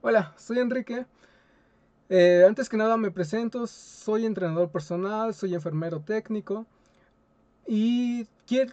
Hola, 0.00 0.34
soy 0.36 0.58
Enrique. 0.58 1.06
Eh, 2.08 2.44
antes 2.46 2.68
que 2.68 2.76
nada 2.76 2.96
me 2.96 3.10
presento, 3.10 3.66
soy 3.66 4.26
entrenador 4.26 4.70
personal, 4.70 5.32
soy 5.32 5.54
enfermero 5.54 6.00
técnico 6.00 6.66
y 7.66 8.26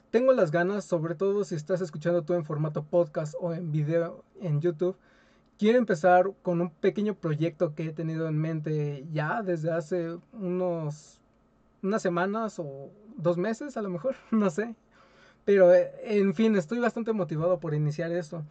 tengo 0.09 0.33
las 0.33 0.51
ganas, 0.51 0.85
sobre 0.85 1.15
todo 1.15 1.43
si 1.43 1.55
estás 1.55 1.81
escuchando 1.81 2.23
tú 2.23 2.33
en 2.33 2.43
formato 2.43 2.83
podcast 2.83 3.35
o 3.39 3.53
en 3.53 3.71
video 3.71 4.23
en 4.41 4.59
YouTube, 4.59 4.97
quiero 5.57 5.77
empezar 5.77 6.31
con 6.41 6.59
un 6.59 6.71
pequeño 6.71 7.13
proyecto 7.13 7.75
que 7.75 7.85
he 7.85 7.93
tenido 7.93 8.27
en 8.27 8.37
mente 8.37 9.05
ya 9.13 9.43
desde 9.43 9.71
hace 9.71 10.17
unos 10.33 11.19
unas 11.81 12.01
semanas 12.01 12.59
o 12.59 12.89
dos 13.15 13.37
meses 13.37 13.77
a 13.77 13.81
lo 13.81 13.89
mejor, 13.89 14.15
no 14.31 14.49
sé. 14.49 14.75
Pero 15.45 15.73
eh, 15.73 15.91
en 16.03 16.33
fin, 16.33 16.55
estoy 16.55 16.79
bastante 16.79 17.13
motivado 17.13 17.59
por 17.59 17.73
iniciar 17.73 18.11
esto 18.11 18.43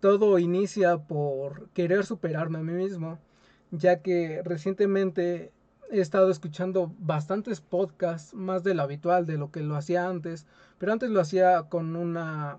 todo 0.00 0.38
inicia 0.38 0.98
por 0.98 1.68
querer 1.70 2.04
superarme 2.04 2.58
a 2.58 2.62
mí 2.62 2.72
mismo, 2.72 3.18
ya 3.70 4.00
que 4.00 4.42
recientemente 4.44 5.52
he 5.90 6.00
estado 6.00 6.30
escuchando 6.30 6.92
bastantes 6.98 7.60
podcasts, 7.60 8.34
más 8.34 8.64
de 8.64 8.74
lo 8.74 8.82
habitual, 8.82 9.26
de 9.26 9.38
lo 9.38 9.50
que 9.50 9.60
lo 9.60 9.76
hacía 9.76 10.08
antes, 10.08 10.46
pero 10.78 10.92
antes 10.92 11.10
lo 11.10 11.20
hacía 11.20 11.64
con 11.68 11.96
una 11.96 12.58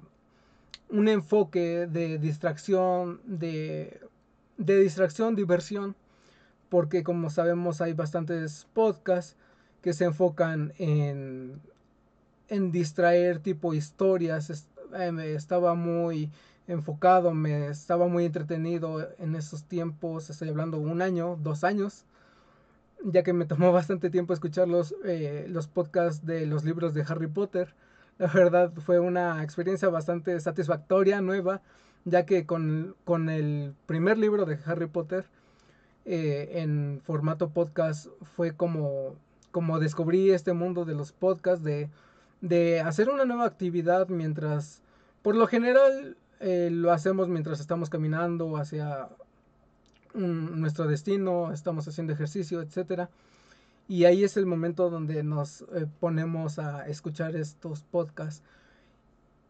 un 0.90 1.08
enfoque 1.08 1.88
de 1.88 2.18
distracción, 2.18 3.22
de, 3.26 4.02
de 4.58 4.78
distracción, 4.78 5.36
diversión, 5.36 5.96
porque 6.70 7.04
como 7.04 7.30
sabemos 7.30 7.82
hay 7.82 7.94
bastantes 7.94 8.68
podcasts 8.74 9.38
que 9.82 9.94
se 9.94 10.06
enfocan 10.06 10.74
en, 10.78 11.62
en 12.50 12.72
distraer 12.72 13.40
tipo 13.40 13.74
historias, 13.74 14.68
eh, 14.94 15.34
estaba 15.36 15.74
muy 15.74 16.30
enfocado, 16.68 17.34
me 17.34 17.68
estaba 17.68 18.08
muy 18.08 18.26
entretenido 18.26 19.10
en 19.20 19.36
esos 19.36 19.64
tiempos, 19.66 20.30
estoy 20.30 20.50
hablando 20.50 20.78
un 20.78 21.02
año, 21.02 21.38
dos 21.42 21.64
años, 21.64 22.06
ya 23.04 23.24
que 23.24 23.34
me 23.34 23.46
tomó 23.48 23.72
bastante 23.72 24.10
tiempo 24.10 24.34
escuchar 24.34 24.68
los, 24.68 24.96
eh, 25.06 25.46
los 25.50 25.68
podcasts 25.68 26.26
de 26.26 26.46
los 26.46 26.64
libros 26.64 26.94
de 26.94 27.04
Harry 27.08 27.28
Potter. 27.28 27.74
La 28.18 28.28
verdad 28.28 28.72
fue 28.86 29.00
una 29.00 29.44
experiencia 29.44 29.90
bastante 29.90 30.40
satisfactoria, 30.40 31.22
nueva, 31.22 31.62
ya 32.06 32.26
que 32.26 32.46
con, 32.46 32.96
con 33.04 33.30
el 33.30 33.74
primer 33.86 34.18
libro 34.18 34.46
de 34.46 34.60
Harry 34.66 34.88
Potter 34.88 35.26
eh, 36.06 36.50
en 36.62 37.02
formato 37.04 37.50
podcast 37.50 38.08
fue 38.36 38.56
como, 38.56 39.16
como 39.52 39.80
descubrí 39.80 40.32
este 40.32 40.54
mundo 40.54 40.86
de 40.86 40.96
los 40.96 41.12
podcasts, 41.12 41.64
de, 41.64 41.90
de 42.42 42.82
hacer 42.82 43.10
una 43.10 43.26
nueva 43.26 43.46
actividad 43.46 44.08
mientras, 44.10 44.82
por 45.22 45.36
lo 45.36 45.48
general, 45.48 46.18
eh, 46.42 46.70
lo 46.72 46.92
hacemos 46.92 47.30
mientras 47.30 47.60
estamos 47.60 47.90
caminando 47.90 48.58
hacia 48.58 49.10
nuestro 50.14 50.88
destino, 50.88 51.54
estamos 51.54 51.88
haciendo 51.88 52.14
ejercicio, 52.14 52.62
etc. 52.62 53.08
Y 53.88 54.06
ahí 54.06 54.24
es 54.24 54.38
el 54.38 54.46
momento 54.46 54.90
donde 54.90 55.24
nos 55.24 55.62
eh, 55.74 55.86
ponemos 56.00 56.60
a 56.60 56.88
escuchar 56.88 57.36
estos 57.36 57.84
podcasts. 57.84 58.44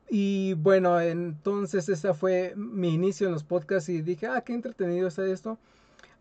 Y 0.10 0.56
bueno, 0.56 1.00
entonces 1.00 1.88
ese 1.88 2.14
fue 2.14 2.54
mi 2.58 2.94
inicio 2.94 3.28
en 3.28 3.34
los 3.34 3.44
podcasts 3.44 3.88
y 3.88 4.02
dije, 4.02 4.28
ah, 4.28 4.42
qué 4.42 4.54
entretenido 4.54 5.08
está 5.08 5.26
esto. 5.26 5.58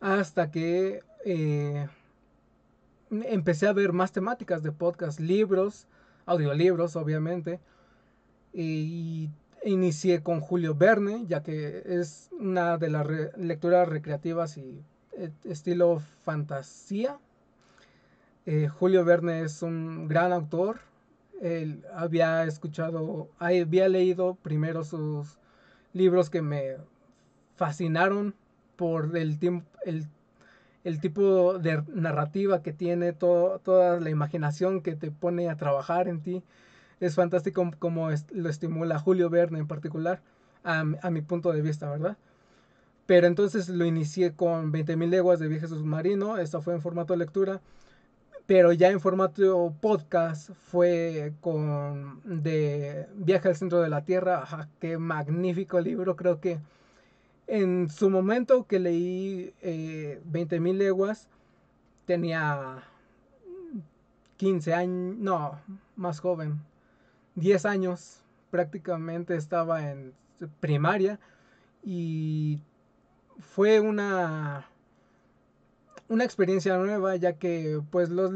Hasta 0.01 0.51
que 0.53 1.03
eh, 1.25 1.89
empecé 3.11 3.67
a 3.67 3.73
ver 3.73 3.93
más 3.93 4.13
temáticas 4.13 4.63
de 4.63 4.71
podcast, 4.71 5.19
libros, 5.19 5.89
audiolibros, 6.27 6.95
obviamente. 6.95 7.59
Y 8.53 9.31
Inicié 9.65 10.23
con 10.23 10.41
Julio 10.41 10.75
Verne, 10.75 11.27
ya 11.27 11.43
que 11.43 11.83
es 11.85 12.31
una 12.33 12.79
de 12.79 12.89
las 12.89 13.07
lecturas 13.37 13.87
recreativas 13.89 14.57
y 14.57 14.83
eh, 15.13 15.31
estilo 15.45 16.01
fantasía. 16.23 17.19
Eh, 18.47 18.69
Julio 18.69 19.05
Verne 19.05 19.43
es 19.43 19.63
un 19.63 20.09
gran 20.09 20.33
autor. 20.33 20.81
Él 21.43 21.85
había 21.95 22.45
escuchado, 22.45 23.29
había 23.39 23.89
leído 23.89 24.35
primero 24.43 24.83
sus 24.83 25.39
libros 25.93 26.31
que 26.31 26.41
me 26.41 26.77
fascinaron 27.57 28.35
por 28.77 29.15
el, 29.17 29.39
el, 29.85 30.07
el 30.85 31.01
tipo 31.01 31.59
de 31.59 31.83
narrativa 31.89 32.63
que 32.63 32.73
tiene, 32.73 33.13
toda 33.13 34.01
la 34.01 34.11
imaginación 34.11 34.81
que 34.81 34.97
te 34.97 35.11
pone 35.11 35.51
a 35.51 35.57
trabajar 35.57 36.09
en 36.09 36.23
ti 36.23 36.43
es 37.01 37.15
fantástico 37.15 37.69
como 37.79 38.11
lo 38.33 38.49
estimula 38.49 38.99
Julio 38.99 39.31
Verne 39.31 39.59
en 39.59 39.67
particular, 39.67 40.21
a, 40.63 40.85
mi 40.85 41.23
punto 41.23 41.53
de 41.53 41.63
vista, 41.63 41.91
¿verdad? 41.91 42.17
Pero 43.07 43.27
entonces 43.27 43.69
lo 43.69 43.87
inicié 43.87 44.33
con 44.33 44.73
20.000 44.73 45.09
leguas 45.09 45.41
de 45.41 45.49
viaje 45.49 45.67
submarino, 45.67 46.37
esto 46.37 46.61
fue 46.61 46.75
en 46.75 46.83
formato 46.83 47.15
de 47.15 47.19
lectura, 47.19 47.61
pero 48.47 48.73
ya 48.73 48.91
en 48.91 49.01
formato 49.01 49.75
podcast 49.81 50.51
fue 50.71 51.33
con 51.41 52.21
de 52.25 53.07
Viaje 53.15 53.49
al 53.49 53.57
centro 53.57 53.81
de 53.81 53.89
la 53.89 54.05
Tierra, 54.05 54.69
qué 54.81 54.99
magnífico 54.99 55.81
libro, 55.81 56.17
creo 56.17 56.41
que 56.41 56.59
en 57.47 57.89
su 57.89 58.11
momento 58.11 58.67
que 58.67 58.79
leí 58.79 59.55
eh, 59.63 60.21
20.000 60.31 60.77
leguas 60.77 61.29
tenía 62.07 62.85
15 64.37 64.75
años, 64.75 65.17
no, 65.19 65.59
más 65.97 66.21
joven, 66.21 66.61
10 67.41 67.65
años 67.65 68.23
prácticamente 68.51 69.35
estaba 69.35 69.91
en 69.91 70.13
primaria 70.61 71.19
y 71.83 72.61
fue 73.39 73.81
una 73.81 74.69
una 76.09 76.25
experiencia 76.25 76.77
nueva 76.77 77.17
ya 77.17 77.35
que 77.35 77.81
pues 77.91 78.11
los 78.11 78.33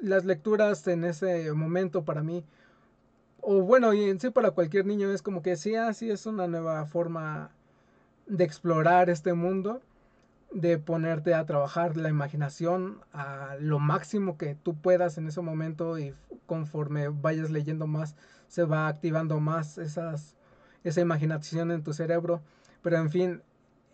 las 0.00 0.24
lecturas 0.24 0.86
en 0.88 1.04
ese 1.04 1.52
momento 1.52 2.04
para 2.04 2.22
mí 2.22 2.44
o 3.40 3.62
bueno 3.62 3.92
y 3.92 4.04
en 4.04 4.18
sí 4.20 4.30
para 4.30 4.52
cualquier 4.52 4.86
niño 4.86 5.10
es 5.10 5.22
como 5.22 5.42
que 5.42 5.56
sí 5.56 5.74
así 5.74 6.10
es 6.10 6.26
una 6.26 6.46
nueva 6.46 6.86
forma 6.86 7.50
de 8.26 8.44
explorar 8.44 9.10
este 9.10 9.34
mundo 9.34 9.82
de 10.52 10.78
ponerte 10.78 11.34
a 11.34 11.44
trabajar 11.44 11.96
la 11.96 12.08
imaginación 12.08 13.00
a 13.12 13.56
lo 13.60 13.78
máximo 13.78 14.38
que 14.38 14.54
tú 14.54 14.74
puedas 14.74 15.18
en 15.18 15.28
ese 15.28 15.40
momento 15.40 15.98
y 15.98 16.14
conforme 16.46 17.08
vayas 17.08 17.50
leyendo 17.50 17.86
más 17.86 18.16
se 18.48 18.64
va 18.64 18.88
activando 18.88 19.40
más 19.40 19.78
esas, 19.78 20.36
esa 20.84 21.00
imaginación 21.00 21.70
en 21.70 21.82
tu 21.82 21.92
cerebro. 21.92 22.40
Pero 22.82 22.96
en 22.96 23.10
fin, 23.10 23.42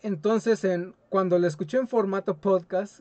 entonces 0.03 0.65
en, 0.65 0.95
cuando 1.09 1.39
lo 1.39 1.47
escuché 1.47 1.79
en 1.79 1.89
formato 1.89 2.37
podcast, 2.37 3.01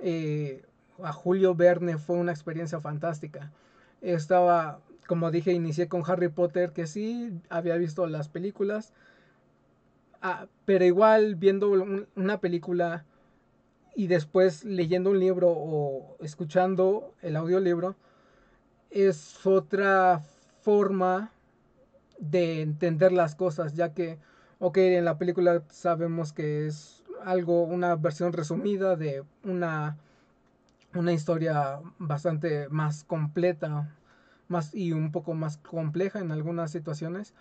eh, 0.00 0.64
a 1.02 1.12
Julio 1.12 1.54
Verne 1.54 1.98
fue 1.98 2.16
una 2.16 2.32
experiencia 2.32 2.80
fantástica. 2.80 3.52
Estaba, 4.00 4.80
como 5.06 5.30
dije, 5.30 5.52
inicié 5.52 5.88
con 5.88 6.02
Harry 6.06 6.28
Potter, 6.28 6.72
que 6.72 6.86
sí 6.86 7.40
había 7.48 7.76
visto 7.76 8.06
las 8.06 8.28
películas, 8.28 8.92
Ah, 10.20 10.46
pero 10.64 10.84
igual 10.84 11.36
viendo 11.36 11.70
una 12.16 12.40
película 12.40 13.04
y 13.94 14.08
después 14.08 14.64
leyendo 14.64 15.10
un 15.10 15.20
libro 15.20 15.48
o 15.50 16.16
escuchando 16.20 17.14
el 17.22 17.36
audiolibro 17.36 17.94
es 18.90 19.46
otra 19.46 20.20
forma 20.62 21.30
de 22.18 22.62
entender 22.62 23.12
las 23.12 23.36
cosas, 23.36 23.74
ya 23.74 23.94
que, 23.94 24.18
ok, 24.58 24.78
en 24.78 25.04
la 25.04 25.18
película 25.18 25.62
sabemos 25.70 26.32
que 26.32 26.66
es 26.66 27.04
algo, 27.24 27.62
una 27.64 27.94
versión 27.96 28.32
resumida 28.32 28.96
de 28.96 29.22
una, 29.44 29.98
una 30.94 31.12
historia 31.12 31.80
bastante 31.98 32.68
más 32.70 33.04
completa 33.04 33.94
más 34.48 34.74
y 34.74 34.92
un 34.92 35.12
poco 35.12 35.34
más 35.34 35.58
compleja 35.58 36.20
en 36.20 36.32
algunas 36.32 36.70
situaciones 36.72 37.34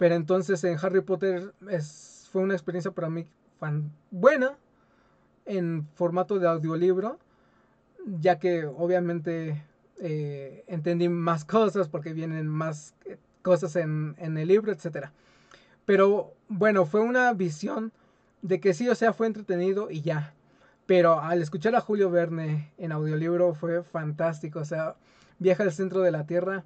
pero 0.00 0.14
entonces 0.14 0.64
en 0.64 0.78
Harry 0.80 1.02
Potter 1.02 1.52
es, 1.68 2.09
fue 2.30 2.42
una 2.42 2.54
experiencia 2.54 2.90
para 2.90 3.10
mí 3.10 3.26
buena 4.10 4.56
en 5.46 5.86
formato 5.94 6.38
de 6.38 6.48
audiolibro, 6.48 7.18
ya 8.06 8.38
que 8.38 8.64
obviamente 8.64 9.62
eh, 10.00 10.64
entendí 10.66 11.08
más 11.08 11.44
cosas 11.44 11.88
porque 11.88 12.12
vienen 12.12 12.46
más 12.48 12.94
eh, 13.04 13.18
cosas 13.42 13.76
en, 13.76 14.14
en 14.18 14.38
el 14.38 14.48
libro, 14.48 14.72
etc. 14.72 15.08
Pero 15.84 16.34
bueno, 16.48 16.86
fue 16.86 17.00
una 17.00 17.32
visión 17.32 17.92
de 18.42 18.60
que 18.60 18.74
sí, 18.74 18.88
o 18.88 18.94
sea, 18.94 19.12
fue 19.12 19.26
entretenido 19.26 19.90
y 19.90 20.00
ya. 20.02 20.34
Pero 20.86 21.20
al 21.20 21.42
escuchar 21.42 21.74
a 21.74 21.80
Julio 21.80 22.10
Verne 22.10 22.72
en 22.78 22.92
audiolibro 22.92 23.54
fue 23.54 23.82
fantástico. 23.82 24.60
O 24.60 24.64
sea, 24.64 24.96
viaja 25.38 25.62
al 25.62 25.72
centro 25.72 26.00
de 26.00 26.10
la 26.10 26.26
Tierra. 26.26 26.64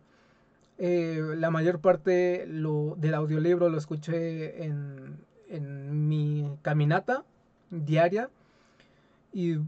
Eh, 0.78 1.20
la 1.36 1.50
mayor 1.50 1.80
parte 1.80 2.46
lo, 2.48 2.96
del 2.98 3.14
audiolibro 3.14 3.68
lo 3.68 3.78
escuché 3.78 4.64
en, 4.64 5.18
en 5.54 6.08
mi 6.08 6.58
caminata 6.62 7.24
diaria. 7.70 8.30
Y 9.32 9.58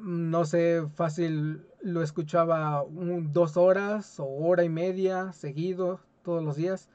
no 0.00 0.44
sé, 0.44 0.82
fácil 0.94 1.64
lo 1.82 2.02
escuchaba 2.02 2.84
dos 2.90 3.56
horas 3.56 4.18
o 4.18 4.26
hora 4.26 4.64
y 4.64 4.68
media 4.68 5.32
seguido 5.32 6.00
todos 6.22 6.42
los 6.42 6.56
días 6.56 6.88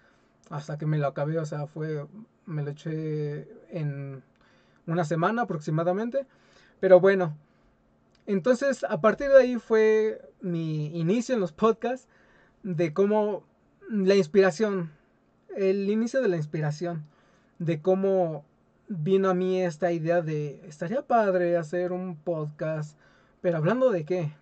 hasta 0.50 0.78
que 0.78 0.86
me 0.86 0.98
lo 0.98 1.08
acabé, 1.08 1.38
o 1.38 1.46
sea, 1.46 1.68
fue, 1.68 2.08
me 2.46 2.64
lo 2.64 2.72
eché 2.72 3.48
en 3.70 4.24
una 4.88 5.04
semana 5.04 5.44
aproximadamente, 5.44 6.26
pero 6.80 7.00
bueno, 7.00 7.36
entonces 8.26 8.84
a 8.84 9.00
partir 9.00 9.30
de 9.30 9.42
ahí 9.42 9.56
fue 9.58 10.22
mi 10.42 10.88
inicio 11.00 11.36
en 11.36 11.42
los 11.42 11.52
podcasts 11.52 12.08
de 12.64 12.94
cómo 12.94 13.44
la 13.90 14.16
inspiración, 14.16 14.92
el 15.56 15.90
inicio 15.90 16.22
de 16.22 16.30
la 16.30 16.38
inspiración, 16.38 17.06
de 17.60 17.82
cómo 17.82 18.46
vino 18.88 19.30
a 19.30 19.34
mí 19.34 19.62
esta 19.62 19.92
idea 19.92 20.22
de 20.22 20.62
estaría 20.68 21.04
padre 21.06 21.58
hacer 21.58 21.92
un 21.92 22.16
podcast, 22.16 22.98
pero 23.42 23.58
hablando 23.58 23.92
de 23.92 24.06
qué, 24.06 24.34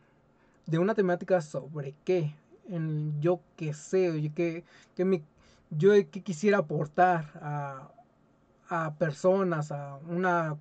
de 0.66 0.80
una 0.80 0.96
temática 0.96 1.42
sobre 1.42 1.96
qué, 2.06 2.36
en 2.70 3.20
yo 3.22 3.42
qué 3.56 3.74
sé, 3.74 4.32
que, 4.36 4.64
que 4.96 5.06
mi, 5.06 5.24
yo 5.70 5.92
qué 5.92 6.22
quisiera 6.22 6.60
aportar 6.60 7.32
a, 7.42 7.92
a 8.70 8.94
personas, 8.96 9.72
a 9.72 9.98
una 10.08 10.58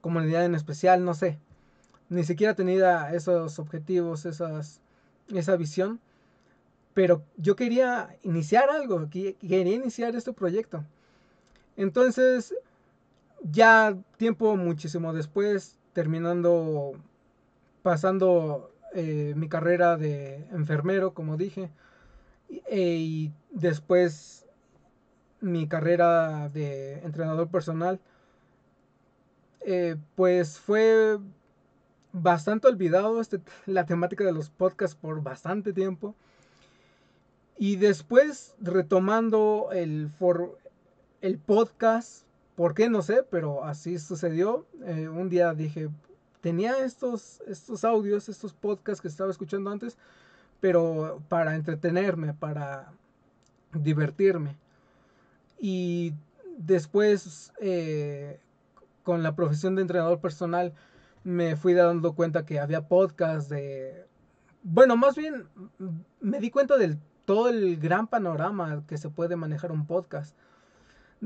comunidad 0.00 0.44
en 0.44 0.54
especial, 0.54 1.04
no 1.04 1.14
sé. 1.14 1.38
Ni 2.08 2.24
siquiera 2.24 2.54
tenía 2.54 3.12
esos 3.12 3.58
objetivos, 3.58 4.26
esas, 4.26 4.80
esa 5.34 5.56
visión. 5.56 6.00
Pero 6.94 7.24
yo 7.36 7.56
quería 7.56 8.16
iniciar 8.22 8.70
algo, 8.70 9.08
quería 9.10 9.74
iniciar 9.74 10.14
este 10.14 10.32
proyecto. 10.32 10.84
Entonces, 11.76 12.54
ya 13.42 13.96
tiempo 14.16 14.56
muchísimo 14.56 15.12
después, 15.12 15.78
terminando, 15.92 16.92
pasando 17.82 18.72
eh, 18.94 19.34
mi 19.36 19.48
carrera 19.48 19.96
de 19.96 20.46
enfermero, 20.52 21.12
como 21.14 21.36
dije, 21.36 21.70
eh, 22.48 22.96
y 22.98 23.32
después 23.50 24.46
mi 25.40 25.68
carrera 25.68 26.48
de 26.48 27.00
entrenador 27.00 27.48
personal, 27.48 28.00
eh, 29.60 29.96
pues 30.14 30.58
fue 30.58 31.18
bastante 32.12 32.68
olvidado 32.68 33.20
este, 33.20 33.40
la 33.66 33.84
temática 33.84 34.24
de 34.24 34.32
los 34.32 34.48
podcasts 34.50 34.96
por 34.96 35.22
bastante 35.22 35.72
tiempo. 35.72 36.14
Y 37.58 37.76
después 37.76 38.54
retomando 38.60 39.70
el, 39.72 40.10
for, 40.18 40.58
el 41.26 41.38
podcast 41.38 42.26
¿Por 42.56 42.72
qué? 42.72 42.88
No 42.88 43.02
sé, 43.02 43.22
pero 43.30 43.64
así 43.64 43.98
sucedió. 43.98 44.66
Eh, 44.86 45.08
un 45.08 45.28
día 45.28 45.52
dije, 45.52 45.90
tenía 46.40 46.78
estos, 46.78 47.42
estos 47.46 47.84
audios, 47.84 48.30
estos 48.30 48.54
podcasts 48.54 49.02
que 49.02 49.08
estaba 49.08 49.30
escuchando 49.30 49.70
antes, 49.70 49.98
pero 50.58 51.22
para 51.28 51.54
entretenerme, 51.54 52.32
para 52.32 52.92
divertirme. 53.74 54.56
Y 55.58 56.14
después, 56.56 57.52
eh, 57.60 58.40
con 59.02 59.22
la 59.22 59.36
profesión 59.36 59.74
de 59.74 59.82
entrenador 59.82 60.18
personal, 60.20 60.72
me 61.24 61.56
fui 61.56 61.74
dando 61.74 62.14
cuenta 62.14 62.46
que 62.46 62.58
había 62.58 62.88
podcasts 62.88 63.50
de... 63.50 64.06
Bueno, 64.62 64.96
más 64.96 65.14
bien 65.14 65.46
me 66.20 66.40
di 66.40 66.50
cuenta 66.50 66.78
del 66.78 66.98
todo 67.26 67.50
el 67.50 67.76
gran 67.76 68.06
panorama 68.06 68.82
que 68.88 68.96
se 68.96 69.10
puede 69.10 69.36
manejar 69.36 69.72
un 69.72 69.86
podcast 69.86 70.34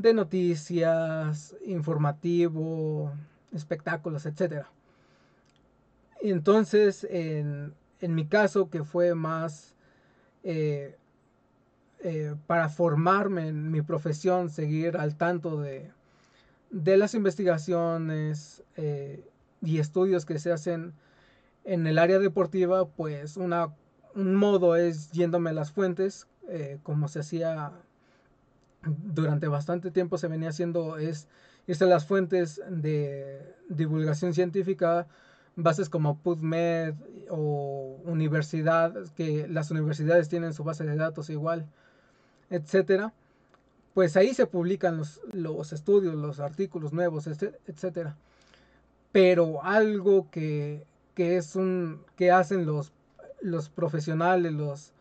de 0.00 0.14
noticias, 0.14 1.56
informativo, 1.64 3.12
espectáculos, 3.52 4.26
etc. 4.26 4.64
Entonces, 6.20 7.06
en, 7.11 7.75
mi 8.00 8.26
caso, 8.26 8.70
que 8.70 8.85
fue 8.85 9.14
más 9.14 9.75
eh, 10.44 10.97
eh, 12.00 12.35
para 12.47 12.69
formarme 12.69 13.49
en 13.49 13.70
mi 13.70 13.82
profesión, 13.82 14.50
seguir 14.50 14.97
al 14.97 15.17
tanto 15.17 15.61
de, 15.61 15.91
de 16.70 16.97
las 16.97 17.14
investigaciones 17.14 18.62
eh, 18.76 19.25
y 19.62 19.79
estudios 19.79 20.25
que 20.25 20.38
se 20.38 20.52
hacen 20.52 20.94
en 21.64 21.87
el 21.87 21.99
área 21.99 22.19
deportiva, 22.19 22.88
pues 22.88 23.37
una, 23.37 23.75
un 24.14 24.35
modo 24.35 24.76
es 24.76 25.11
yéndome 25.12 25.50
a 25.50 25.55
las 25.55 25.73
fuentes, 25.73 26.26
como 26.82 27.06
se 27.06 27.20
hacía 27.20 27.70
durante 28.82 29.48
bastante 29.48 29.90
tiempo 29.90 30.18
se 30.18 30.28
venía 30.28 30.50
haciendo 30.50 30.98
es 30.98 31.28
irse 31.66 31.86
las 31.86 32.06
fuentes 32.06 32.60
de 32.68 33.54
divulgación 33.68 34.34
científica, 34.34 35.06
bases 35.56 35.88
como 35.88 36.18
PubMed 36.18 36.94
o 37.28 38.00
universidad, 38.04 38.94
que 39.16 39.46
las 39.48 39.70
universidades 39.70 40.28
tienen 40.28 40.54
su 40.54 40.64
base 40.64 40.84
de 40.84 40.96
datos 40.96 41.30
igual, 41.30 41.66
etcétera. 42.48 43.12
Pues 43.94 44.16
ahí 44.16 44.34
se 44.34 44.46
publican 44.46 44.96
los, 44.96 45.20
los 45.32 45.72
estudios, 45.72 46.14
los 46.14 46.40
artículos 46.40 46.92
nuevos, 46.92 47.26
etcétera. 47.26 48.16
Pero 49.12 49.64
algo 49.64 50.30
que, 50.30 50.86
que 51.14 51.36
es 51.36 51.56
un 51.56 52.02
que 52.16 52.30
hacen 52.30 52.66
los, 52.66 52.92
los 53.40 53.68
profesionales, 53.68 54.52
los 54.52 54.92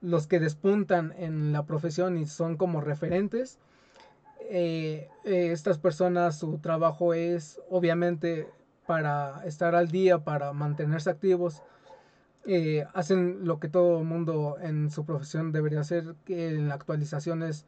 los 0.00 0.26
que 0.26 0.40
despuntan 0.40 1.14
en 1.16 1.52
la 1.52 1.64
profesión 1.64 2.16
y 2.18 2.26
son 2.26 2.56
como 2.56 2.80
referentes. 2.80 3.58
Eh, 4.40 5.08
eh, 5.24 5.52
estas 5.52 5.78
personas, 5.78 6.38
su 6.38 6.58
trabajo 6.58 7.14
es 7.14 7.60
obviamente 7.68 8.48
para 8.86 9.44
estar 9.44 9.74
al 9.74 9.88
día, 9.88 10.24
para 10.24 10.52
mantenerse 10.52 11.10
activos. 11.10 11.62
Eh, 12.46 12.86
hacen 12.94 13.44
lo 13.46 13.60
que 13.60 13.68
todo 13.68 14.02
mundo 14.02 14.56
en 14.60 14.90
su 14.90 15.04
profesión 15.04 15.52
debería 15.52 15.80
hacer, 15.80 16.14
que 16.24 16.48
en 16.48 16.68
la 16.68 16.74
actualización 16.74 17.42
es 17.42 17.66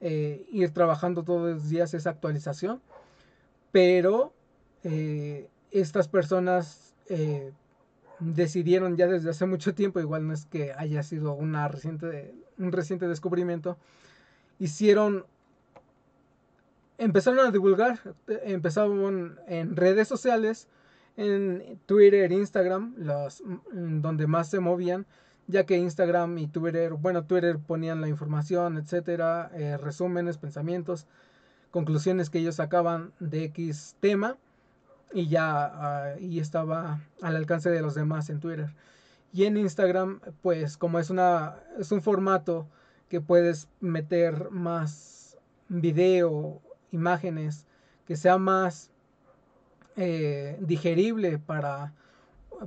ir 0.00 0.70
trabajando 0.72 1.24
todos 1.24 1.54
los 1.54 1.68
días 1.68 1.94
esa 1.94 2.10
actualización. 2.10 2.80
Pero 3.72 4.32
estas 5.72 6.06
personas 6.06 6.94
decidieron 8.20 8.96
ya 8.96 9.06
desde 9.06 9.30
hace 9.30 9.46
mucho 9.46 9.74
tiempo, 9.74 10.00
igual 10.00 10.26
no 10.26 10.32
es 10.32 10.46
que 10.46 10.72
haya 10.72 11.02
sido 11.02 11.34
una 11.34 11.68
reciente, 11.68 12.34
un 12.58 12.72
reciente 12.72 13.08
descubrimiento, 13.08 13.76
hicieron, 14.58 15.26
empezaron 16.98 17.46
a 17.46 17.50
divulgar, 17.50 18.00
empezaron 18.26 19.38
en 19.46 19.76
redes 19.76 20.08
sociales, 20.08 20.68
en 21.16 21.78
Twitter, 21.86 22.30
Instagram, 22.32 22.94
los, 22.98 23.42
mm, 23.42 24.00
donde 24.00 24.26
más 24.26 24.50
se 24.50 24.60
movían, 24.60 25.06
ya 25.46 25.64
que 25.64 25.76
Instagram 25.76 26.38
y 26.38 26.46
Twitter, 26.48 26.94
bueno, 26.94 27.24
Twitter 27.24 27.58
ponían 27.58 28.00
la 28.00 28.08
información, 28.08 28.78
etcétera, 28.78 29.50
eh, 29.54 29.76
resúmenes, 29.76 30.38
pensamientos, 30.38 31.06
conclusiones 31.70 32.30
que 32.30 32.38
ellos 32.38 32.56
sacaban 32.56 33.12
de 33.20 33.44
X 33.44 33.96
tema 34.00 34.36
y 35.12 35.28
ya 35.28 36.16
y 36.20 36.40
estaba 36.40 37.00
al 37.22 37.36
alcance 37.36 37.70
de 37.70 37.82
los 37.82 37.94
demás 37.94 38.30
en 38.30 38.40
Twitter. 38.40 38.74
Y 39.32 39.44
en 39.44 39.56
Instagram, 39.56 40.20
pues 40.42 40.76
como 40.76 40.98
es 40.98 41.10
una 41.10 41.56
es 41.78 41.92
un 41.92 42.02
formato 42.02 42.66
que 43.08 43.20
puedes 43.20 43.68
meter 43.80 44.50
más 44.50 45.38
video, 45.68 46.60
imágenes, 46.90 47.66
que 48.06 48.16
sea 48.16 48.38
más 48.38 48.90
eh, 49.96 50.56
digerible 50.60 51.38
para, 51.38 51.92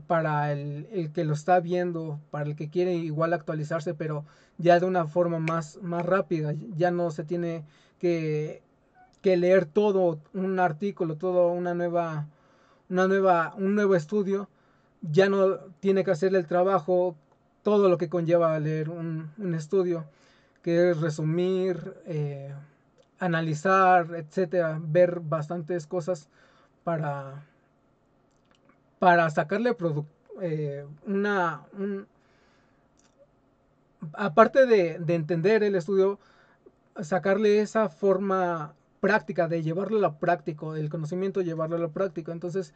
para 0.08 0.52
el, 0.52 0.88
el, 0.92 1.12
que 1.12 1.26
lo 1.26 1.34
está 1.34 1.60
viendo, 1.60 2.20
para 2.32 2.46
el 2.46 2.56
que 2.56 2.70
quiere 2.70 2.96
igual 2.96 3.34
actualizarse, 3.34 3.94
pero 3.94 4.26
ya 4.58 4.80
de 4.80 4.86
una 4.86 5.08
forma 5.08 5.40
más, 5.40 5.80
más 5.82 6.06
rápida. 6.06 6.54
Ya 6.76 6.92
no 6.92 7.12
se 7.12 7.24
tiene 7.24 7.64
que 8.00 8.62
que 9.22 9.38
leer 9.38 9.66
todo 9.66 10.20
un 10.34 10.60
artículo, 10.60 11.16
todo 11.16 11.52
una 11.52 11.74
nueva, 11.74 12.28
una 12.90 13.08
nueva, 13.08 13.54
un 13.58 13.76
nuevo 13.76 13.96
estudio, 13.96 14.50
ya 15.02 15.30
no 15.30 15.58
tiene 15.80 16.04
que 16.04 16.12
hacer 16.12 16.36
el 16.36 16.48
trabajo, 16.48 17.16
todo 17.64 17.90
lo 17.90 17.98
que 17.98 18.10
conlleva 18.10 18.60
leer 18.60 18.90
un, 18.90 19.32
estudio, 19.54 20.06
que 20.64 20.92
es 20.92 21.02
resumir, 21.02 21.94
eh, 22.06 22.54
analizar, 23.20 24.16
etcétera, 24.16 24.80
ver 24.82 25.20
bastantes 25.20 25.86
cosas 25.88 26.30
para, 26.84 27.44
para 29.00 29.30
sacarle 29.30 29.76
eh, 30.42 30.86
una, 31.06 31.64
aparte 34.14 34.66
de, 34.66 35.00
de 35.00 35.16
entender 35.16 35.64
el 35.64 35.76
estudio, 35.76 36.20
sacarle 37.02 37.60
esa 37.60 37.90
forma 37.90 38.74
práctica 39.00 39.48
de 39.48 39.64
llevarlo 39.64 39.98
a 39.98 40.02
lo 40.02 40.18
práctico, 40.18 40.76
el 40.76 40.90
conocimiento 40.90 41.42
llevarlo 41.42 41.76
a 41.78 41.80
lo 41.80 41.92
práctico. 41.92 42.32
Entonces, 42.32 42.74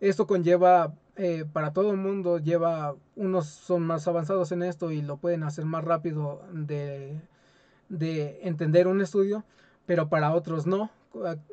esto 0.00 0.26
conlleva 0.26 0.94
eh, 1.16 1.44
para 1.52 1.72
todo 1.72 1.90
el 1.92 1.96
mundo, 1.96 2.38
lleva, 2.38 2.96
unos 3.16 3.46
son 3.46 3.82
más 3.82 4.08
avanzados 4.08 4.50
en 4.52 4.62
esto 4.62 4.90
y 4.90 5.02
lo 5.02 5.16
pueden 5.18 5.44
hacer 5.44 5.64
más 5.64 5.84
rápido 5.84 6.42
de, 6.52 7.20
de 7.88 8.40
entender 8.42 8.88
un 8.88 9.00
estudio, 9.00 9.44
pero 9.86 10.08
para 10.08 10.34
otros 10.34 10.66
no. 10.66 10.90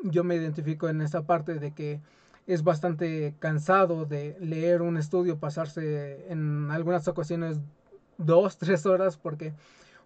Yo 0.04 0.24
me 0.24 0.36
identifico 0.36 0.90
en 0.90 1.02
esta 1.02 1.24
parte 1.24 1.56
de 1.56 1.74
que 1.74 2.00
es 2.48 2.64
bastante 2.64 3.36
cansado 3.40 4.06
de 4.06 4.36
leer 4.40 4.82
un 4.82 4.98
estudio, 4.98 5.38
pasarse 5.38 6.26
en 6.32 6.72
algunas 6.72 7.08
ocasiones 7.08 7.60
dos, 8.18 8.58
tres 8.60 8.86
horas, 8.86 9.18
porque 9.18 9.54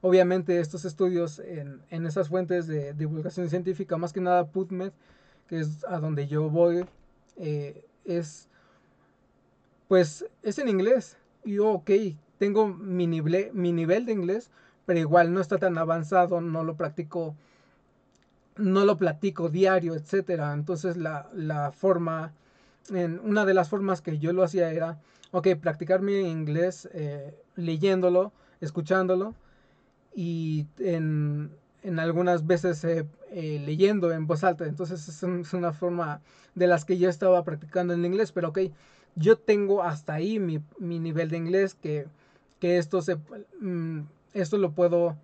obviamente 0.03 0.59
estos 0.59 0.83
estudios 0.83 1.39
en, 1.39 1.81
en 1.89 2.05
esas 2.05 2.27
fuentes 2.27 2.67
de 2.67 2.93
divulgación 2.93 3.49
científica, 3.49 3.97
más 3.97 4.11
que 4.11 4.19
nada 4.19 4.47
PubMed, 4.47 4.91
que 5.47 5.61
es 5.61 5.85
a 5.85 5.99
donde 5.99 6.27
yo 6.27 6.49
voy, 6.49 6.85
eh, 7.37 7.85
es 8.03 8.49
pues 9.87 10.25
es 10.43 10.59
en 10.59 10.67
inglés. 10.67 11.17
Y 11.45 11.59
ok, 11.59 11.89
tengo 12.37 12.67
mi 12.67 13.07
nivel, 13.07 13.51
mi 13.53 13.71
nivel 13.71 14.05
de 14.05 14.11
inglés, 14.11 14.51
pero 14.85 14.99
igual 14.99 15.33
no 15.33 15.39
está 15.39 15.57
tan 15.57 15.77
avanzado, 15.77 16.41
no 16.41 16.65
lo 16.65 16.75
practico, 16.75 17.33
no 18.57 18.83
lo 18.83 18.97
platico 18.97 19.47
diario, 19.47 19.95
etcétera. 19.95 20.51
Entonces 20.51 20.97
la, 20.97 21.29
la 21.33 21.71
forma, 21.71 22.33
en, 22.89 23.21
una 23.21 23.45
de 23.45 23.53
las 23.53 23.69
formas 23.69 24.01
que 24.01 24.19
yo 24.19 24.33
lo 24.33 24.43
hacía 24.43 24.69
era, 24.69 24.99
ok, 25.31 25.47
practicar 25.61 26.01
mi 26.01 26.19
inglés 26.19 26.89
eh, 26.91 27.33
leyéndolo, 27.55 28.33
escuchándolo 28.59 29.33
y 30.15 30.67
en, 30.79 31.51
en 31.83 31.99
algunas 31.99 32.45
veces 32.47 32.83
eh, 32.83 33.05
eh, 33.31 33.61
leyendo 33.65 34.11
en 34.11 34.27
voz 34.27 34.43
alta. 34.43 34.65
Entonces 34.65 35.07
es, 35.07 35.53
una 35.53 35.73
forma 35.73 36.21
de 36.55 36.67
las 36.67 36.85
que 36.85 36.97
yo 36.97 37.09
estaba 37.09 37.43
practicando 37.43 37.93
en 37.93 38.05
inglés, 38.05 38.31
pero 38.31 38.49
ok, 38.49 38.59
yo 39.15 39.37
tengo 39.37 39.83
hasta 39.83 40.13
ahí 40.13 40.39
mi, 40.39 40.61
mi 40.79 40.99
nivel 40.99 41.29
de 41.29 41.37
inglés 41.37 41.75
que, 41.75 42.07
que 42.59 42.77
esto, 42.77 43.01
se, 43.01 43.17
mm, 43.59 44.01
esto 44.33 44.57
lo 44.57 44.71
puedo 44.71 45.15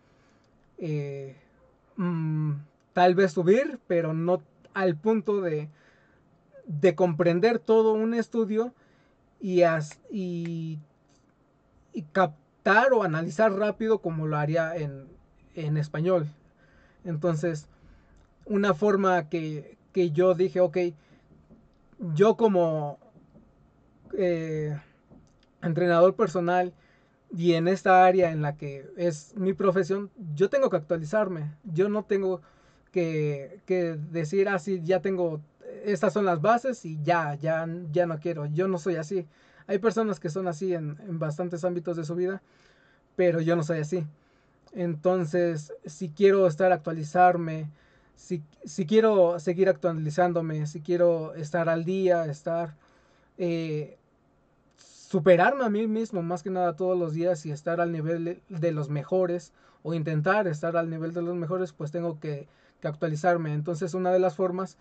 eh, 0.77 1.35
mm, 1.97 2.53
tal 2.93 3.15
vez 3.15 3.33
subir, 3.33 3.79
pero 3.87 4.13
no 4.13 4.41
al 4.73 4.95
punto 4.95 5.41
de, 5.41 5.69
de 6.65 6.95
comprender 6.95 7.59
todo 7.59 7.93
un 7.93 8.13
estudio 8.13 8.73
y, 9.41 9.61
y, 10.11 10.79
y 11.93 12.01
o 12.93 13.03
analizar 13.03 13.51
rápido 13.53 13.99
como 13.99 14.27
lo 14.27 14.37
haría 14.37 14.75
en, 14.75 15.07
en 15.55 15.77
español. 15.77 16.27
Entonces, 17.03 17.67
una 18.45 18.73
forma 18.73 19.29
que, 19.29 19.77
que 19.91 20.11
yo 20.11 20.33
dije, 20.35 20.59
ok, 20.59 20.77
yo 22.13 22.35
como 22.35 22.99
eh, 24.17 24.79
entrenador 25.61 26.15
personal 26.15 26.73
y 27.35 27.53
en 27.53 27.67
esta 27.67 28.05
área 28.05 28.31
en 28.31 28.41
la 28.41 28.55
que 28.55 28.87
es 28.97 29.35
mi 29.35 29.53
profesión, 29.53 30.09
yo 30.35 30.49
tengo 30.49 30.69
que 30.69 30.77
actualizarme. 30.77 31.51
Yo 31.63 31.89
no 31.89 32.03
tengo 32.03 32.41
que, 32.91 33.61
que 33.65 33.97
decir 34.11 34.49
así, 34.49 34.79
ah, 34.79 34.83
ya 34.83 35.01
tengo, 35.01 35.41
estas 35.85 36.13
son 36.13 36.25
las 36.25 36.41
bases 36.41 36.85
y 36.85 36.99
ya, 37.03 37.35
ya, 37.35 37.67
ya 37.91 38.05
no 38.05 38.19
quiero. 38.19 38.45
Yo 38.47 38.67
no 38.67 38.77
soy 38.77 38.95
así. 38.95 39.27
Hay 39.69 39.77
personas 39.77 40.19
que 40.19 40.31
son 40.31 40.47
así 40.47 40.73
en, 40.73 40.97
bastantes 41.19 41.63
ámbitos 41.63 41.95
de 41.95 42.03
su 42.03 42.15
vida, 42.15 42.41
pero 43.15 43.39
yo 43.39 43.55
no 43.55 43.61
soy 43.61 43.77
así. 43.77 44.03
Entonces, 44.73 45.73
si 45.85 46.09
quiero 46.09 46.47
estar 46.47 46.71
actualizarme, 46.71 47.69
si, 48.15 48.41
si 48.65 48.87
quiero 48.87 49.39
seguir 49.39 49.69
actualizándome, 49.69 50.65
si 50.65 50.81
quiero 50.81 51.35
estar 51.35 51.69
al 51.69 51.85
día, 51.85 52.25
estar... 52.25 52.75
Eh, 53.37 53.95
superarme 54.75 55.65
a 55.65 55.69
mí 55.69 55.85
mismo 55.85 56.23
más 56.23 56.41
que 56.41 56.49
nada 56.49 56.75
todos 56.75 56.97
los 56.97 57.13
días 57.13 57.45
y 57.45 57.51
estar 57.51 57.79
al 57.79 57.91
nivel 57.91 58.41
de 58.49 58.71
los 58.71 58.89
mejores 58.89 59.53
o 59.83 59.93
intentar 59.93 60.47
estar 60.47 60.77
al 60.77 60.89
nivel 60.89 61.13
de 61.13 61.21
los 61.21 61.35
mejores, 61.35 61.73
pues 61.73 61.91
tengo 61.91 62.19
que, 62.19 62.47
actualizarme. 62.81 63.53
Entonces 63.53 63.93
una 63.93 64.11
de 64.11 64.19
las 64.19 64.35
formas 64.35 64.77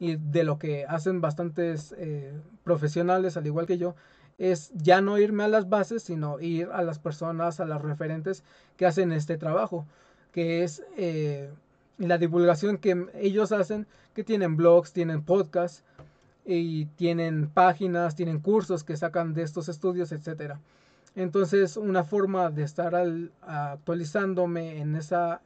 y 0.00 0.16
de 0.16 0.42
lo 0.42 0.58
que 0.58 0.84
hacen 0.86 1.20
bastantes 1.20 1.94
eh, 1.96 2.32
profesionales, 2.64 3.36
al 3.36 3.46
igual 3.46 3.66
que 3.66 3.78
yo, 3.78 3.94
es 4.38 4.70
ya 4.74 5.00
no 5.00 5.18
irme 5.18 5.44
a 5.44 5.48
las 5.48 5.68
bases, 5.68 6.02
sino 6.02 6.40
ir 6.40 6.68
a 6.72 6.82
las 6.82 6.98
personas, 6.98 7.60
a 7.60 7.64
las 7.64 7.82
referentes 7.82 8.44
que 8.76 8.86
hacen 8.86 9.12
este 9.12 9.36
trabajo, 9.36 9.86
que 10.32 10.64
es 10.64 10.82
eh, 10.96 11.50
la 11.98 12.18
divulgación 12.18 12.78
que 12.78 13.06
ellos 13.14 13.52
hacen, 13.52 13.86
que 14.14 14.24
tienen 14.24 14.56
blogs, 14.56 14.92
tienen 14.92 15.22
podcasts, 15.22 15.84
y 16.44 16.86
tienen 16.86 17.48
páginas, 17.48 18.16
tienen 18.16 18.40
cursos 18.40 18.84
que 18.84 18.96
sacan 18.96 19.34
de 19.34 19.42
estos 19.42 19.68
estudios, 19.68 20.12
etcétera. 20.12 20.60
Entonces, 21.14 21.76
una 21.76 22.04
forma 22.04 22.50
de 22.50 22.62
estar 22.62 22.94
actualizándome 23.42 24.80
en 24.80 24.96
esa, 24.96 25.40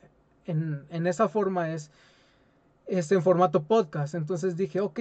en, 0.46 0.84
en, 0.90 1.06
esa 1.06 1.28
forma 1.28 1.72
es, 1.72 1.90
es 2.86 3.10
en 3.12 3.22
formato 3.22 3.62
podcast. 3.64 4.14
Entonces 4.14 4.56
dije, 4.56 4.80
ok, 4.80 5.00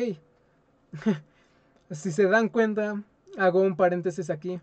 si 1.91 2.11
se 2.11 2.25
dan 2.25 2.49
cuenta, 2.49 3.01
hago 3.37 3.61
un 3.61 3.75
paréntesis 3.75 4.29
aquí. 4.29 4.59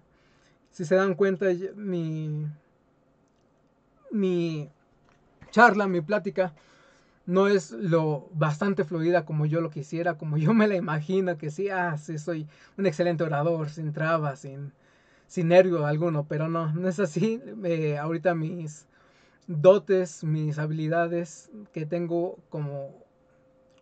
Si 0.70 0.84
se 0.84 0.94
dan 0.94 1.14
cuenta, 1.14 1.46
mi, 1.76 2.46
mi 4.10 4.70
charla, 5.50 5.86
mi 5.86 6.00
plática, 6.00 6.54
no 7.26 7.46
es 7.46 7.72
lo 7.72 8.28
bastante 8.32 8.84
fluida 8.84 9.24
como 9.24 9.46
yo 9.46 9.60
lo 9.60 9.70
quisiera, 9.70 10.14
como 10.14 10.38
yo 10.38 10.54
me 10.54 10.66
la 10.66 10.76
imagino, 10.76 11.36
que 11.38 11.50
sí, 11.50 11.68
ah, 11.68 11.96
sí, 11.98 12.18
soy 12.18 12.48
un 12.78 12.86
excelente 12.86 13.24
orador, 13.24 13.70
sin 13.70 13.92
trabas, 13.92 14.40
sin, 14.40 14.72
sin 15.26 15.48
nervio 15.48 15.86
alguno, 15.86 16.26
pero 16.28 16.48
no, 16.48 16.72
no 16.72 16.88
es 16.88 16.98
así. 16.98 17.40
Eh, 17.64 17.98
ahorita 17.98 18.34
mis 18.34 18.86
dotes, 19.46 20.24
mis 20.24 20.58
habilidades 20.58 21.50
que 21.72 21.86
tengo 21.86 22.38
como 22.48 22.90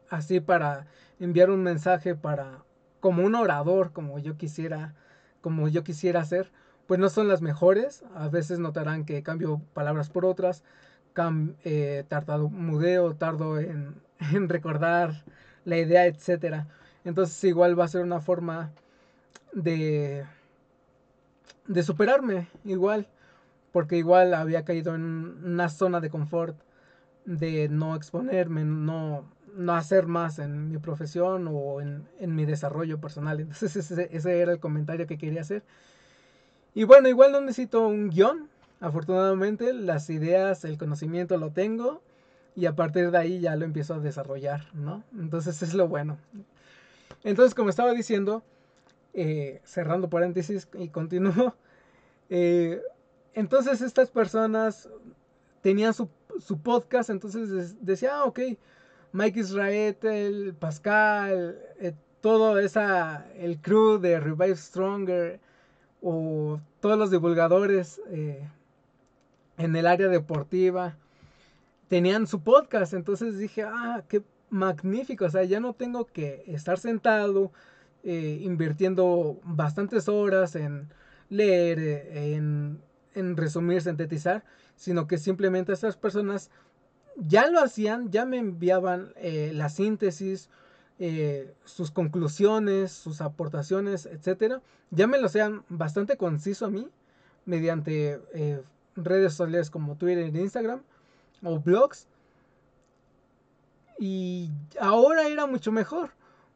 así 0.08 0.40
para 0.40 0.86
enviar 1.18 1.50
un 1.50 1.62
mensaje 1.62 2.14
para 2.14 2.64
como 3.00 3.24
un 3.24 3.34
orador, 3.34 3.92
como 3.92 4.18
yo 4.18 4.36
quisiera, 4.36 4.94
como 5.40 5.68
yo 5.68 5.84
quisiera 5.84 6.20
hacer, 6.20 6.52
pues 6.86 7.00
no 7.00 7.08
son 7.08 7.28
las 7.28 7.42
mejores. 7.42 8.04
A 8.14 8.28
veces 8.28 8.58
notarán 8.58 9.04
que 9.04 9.22
cambio 9.22 9.60
palabras 9.74 10.10
por 10.10 10.24
otras, 10.24 10.62
eh, 11.64 12.04
mudeo, 12.50 13.14
tardo 13.16 13.58
en, 13.58 13.94
en, 14.32 14.48
recordar 14.48 15.24
la 15.64 15.78
idea, 15.78 16.06
etcétera. 16.06 16.68
Entonces 17.04 17.42
igual 17.44 17.78
va 17.78 17.84
a 17.84 17.88
ser 17.88 18.02
una 18.02 18.20
forma 18.20 18.72
de, 19.52 20.24
de 21.66 21.82
superarme, 21.82 22.48
igual, 22.64 23.08
porque 23.72 23.96
igual 23.96 24.34
había 24.34 24.64
caído 24.64 24.94
en 24.94 25.02
una 25.44 25.68
zona 25.68 26.00
de 26.00 26.10
confort 26.10 26.56
de 27.24 27.68
no 27.68 27.94
exponerme, 27.96 28.64
no, 28.64 29.24
no 29.56 29.74
hacer 29.74 30.06
más 30.06 30.38
en 30.38 30.70
mi 30.70 30.78
profesión 30.78 31.48
o 31.50 31.80
en, 31.80 32.06
en 32.18 32.34
mi 32.34 32.44
desarrollo 32.44 33.00
personal. 33.00 33.40
Entonces 33.40 33.76
ese, 33.76 34.08
ese, 34.12 34.40
era 34.40 34.52
el 34.52 34.60
comentario 34.60 35.06
que 35.06 35.18
quería 35.18 35.42
hacer. 35.42 35.62
Y 36.74 36.84
bueno, 36.84 37.08
igual 37.08 37.32
no 37.32 37.40
necesito 37.40 37.86
un 37.86 38.10
guion, 38.10 38.48
Afortunadamente 38.80 39.74
las 39.74 40.08
ideas, 40.08 40.64
el 40.64 40.78
conocimiento 40.78 41.36
lo 41.36 41.50
tengo 41.50 42.00
y 42.56 42.64
a 42.64 42.74
partir 42.74 43.10
de 43.10 43.18
ahí 43.18 43.38
ya 43.38 43.54
lo 43.54 43.66
empiezo 43.66 43.94
a 43.94 43.98
desarrollar, 43.98 44.66
¿no? 44.72 45.04
Entonces 45.18 45.62
es 45.62 45.74
lo 45.74 45.86
bueno. 45.86 46.16
Entonces, 47.22 47.54
como 47.54 47.68
estaba 47.68 47.92
diciendo, 47.92 48.42
eh, 49.12 49.60
cerrando 49.64 50.08
paréntesis 50.08 50.66
y 50.72 50.88
continúo, 50.88 51.54
eh, 52.30 52.80
entonces 53.34 53.82
estas 53.82 54.08
personas 54.08 54.88
tenían 55.60 55.92
su, 55.92 56.08
su 56.38 56.58
podcast, 56.58 57.10
entonces 57.10 57.76
decía, 57.84 58.16
ah, 58.16 58.24
ok, 58.24 58.40
Mike 59.12 59.40
Israel, 59.40 60.54
Pascal, 60.58 61.58
eh, 61.80 61.94
todo 62.20 62.58
esa, 62.58 63.26
el 63.36 63.60
crew 63.60 63.98
de 63.98 64.20
Revive 64.20 64.56
Stronger 64.56 65.40
o 66.02 66.60
todos 66.80 66.98
los 66.98 67.10
divulgadores 67.10 68.00
en 69.58 69.76
el 69.76 69.86
área 69.86 70.08
deportiva, 70.08 70.96
tenían 71.88 72.26
su 72.26 72.40
podcast, 72.40 72.94
entonces 72.94 73.36
dije, 73.36 73.62
ah, 73.64 74.02
qué 74.08 74.22
magnífico, 74.48 75.24
o 75.24 75.30
sea, 75.30 75.44
ya 75.44 75.60
no 75.60 75.74
tengo 75.74 76.06
que 76.06 76.44
estar 76.46 76.78
sentado 76.78 77.52
eh, 78.02 78.38
invirtiendo 78.42 79.40
bastantes 79.44 80.08
horas 80.08 80.54
en 80.56 80.88
leer, 81.28 81.78
eh, 81.78 82.34
en, 82.34 82.80
en, 83.14 83.36
resumir, 83.36 83.82
sintetizar, 83.82 84.44
sino 84.76 85.06
que 85.06 85.18
simplemente 85.18 85.72
estas 85.72 85.96
personas 85.96 86.50
ya 87.16 87.48
lo 87.50 87.60
hacían, 87.60 88.10
ya 88.10 88.24
me 88.26 88.38
enviaban 88.38 89.12
eh, 89.16 89.52
la 89.54 89.68
síntesis, 89.68 90.48
sus 91.64 91.90
conclusiones, 91.90 92.92
sus 92.92 93.22
aportaciones, 93.22 94.04
etcétera, 94.04 94.60
ya 94.90 95.06
me 95.06 95.18
lo 95.18 95.28
hacían 95.28 95.64
bastante 95.70 96.18
conciso 96.18 96.66
a 96.66 96.70
mí 96.70 96.86
mediante 97.46 98.20
redes 98.96 99.32
sociales 99.32 99.70
como 99.70 99.96
Twitter 99.96 100.36
Instagram 100.36 100.82
o 101.42 101.58
blogs. 101.58 102.06
Y 103.98 104.50
ahora 104.78 105.26
era 105.28 105.46
mucho 105.46 105.72
mejor. 105.72 106.10